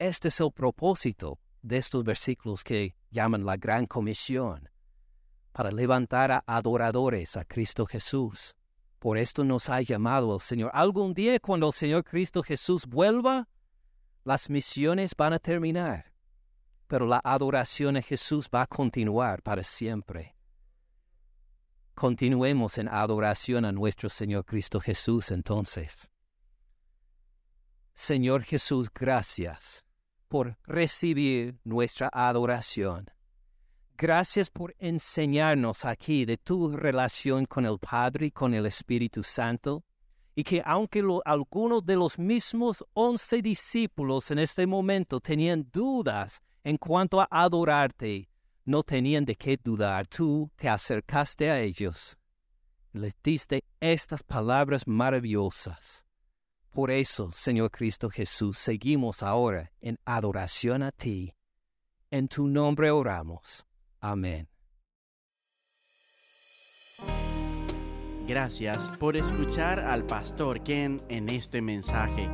Este 0.01 0.29
es 0.29 0.39
el 0.39 0.51
propósito 0.51 1.37
de 1.61 1.77
estos 1.77 2.03
versículos 2.03 2.63
que 2.63 2.95
llaman 3.11 3.45
la 3.45 3.55
Gran 3.55 3.85
Comisión 3.85 4.67
para 5.51 5.69
levantar 5.69 6.31
a 6.31 6.43
adoradores 6.47 7.37
a 7.37 7.45
Cristo 7.45 7.85
Jesús. 7.85 8.55
Por 8.97 9.19
esto 9.19 9.43
nos 9.43 9.69
ha 9.69 9.79
llamado 9.83 10.33
el 10.33 10.39
Señor. 10.39 10.71
Algún 10.73 11.13
día 11.13 11.39
cuando 11.39 11.67
el 11.67 11.73
Señor 11.73 12.03
Cristo 12.03 12.41
Jesús 12.41 12.87
vuelva, 12.87 13.47
las 14.23 14.49
misiones 14.49 15.13
van 15.15 15.33
a 15.33 15.39
terminar, 15.39 16.11
pero 16.87 17.05
la 17.05 17.21
adoración 17.23 17.95
a 17.95 18.01
Jesús 18.01 18.49
va 18.51 18.63
a 18.63 18.67
continuar 18.67 19.43
para 19.43 19.63
siempre. 19.63 20.35
Continuemos 21.93 22.79
en 22.79 22.87
adoración 22.87 23.65
a 23.65 23.71
nuestro 23.71 24.09
Señor 24.09 24.45
Cristo 24.45 24.79
Jesús 24.79 25.29
entonces. 25.29 26.09
Señor 27.93 28.41
Jesús, 28.41 28.89
gracias 28.91 29.83
por 30.31 30.57
recibir 30.63 31.59
nuestra 31.65 32.09
adoración. 32.13 33.05
Gracias 33.97 34.49
por 34.49 34.73
enseñarnos 34.79 35.83
aquí 35.83 36.23
de 36.23 36.37
tu 36.37 36.71
relación 36.71 37.45
con 37.45 37.65
el 37.65 37.77
Padre 37.77 38.27
y 38.27 38.31
con 38.31 38.53
el 38.53 38.65
Espíritu 38.65 39.23
Santo, 39.23 39.83
y 40.33 40.45
que 40.45 40.61
aunque 40.65 41.03
algunos 41.25 41.85
de 41.85 41.97
los 41.97 42.17
mismos 42.17 42.81
once 42.93 43.41
discípulos 43.41 44.31
en 44.31 44.39
este 44.39 44.65
momento 44.65 45.19
tenían 45.19 45.69
dudas 45.69 46.41
en 46.63 46.77
cuanto 46.77 47.19
a 47.19 47.27
adorarte, 47.29 48.29
no 48.63 48.83
tenían 48.83 49.25
de 49.25 49.35
qué 49.35 49.57
dudar. 49.61 50.07
Tú 50.07 50.49
te 50.55 50.69
acercaste 50.69 51.51
a 51.51 51.59
ellos, 51.59 52.17
les 52.93 53.13
diste 53.21 53.65
estas 53.81 54.23
palabras 54.23 54.87
maravillosas. 54.87 56.05
Por 56.71 56.89
eso, 56.89 57.33
Señor 57.33 57.69
Cristo 57.69 58.09
Jesús, 58.09 58.57
seguimos 58.57 59.23
ahora 59.23 59.73
en 59.81 59.99
adoración 60.05 60.83
a 60.83 60.91
ti. 60.91 61.35
En 62.09 62.29
tu 62.29 62.47
nombre 62.47 62.91
oramos. 62.91 63.65
Amén. 63.99 64.47
Gracias 68.25 68.87
por 68.99 69.17
escuchar 69.17 69.81
al 69.81 70.05
pastor 70.05 70.63
Ken 70.63 71.01
en 71.09 71.27
este 71.27 71.61
mensaje. 71.61 72.29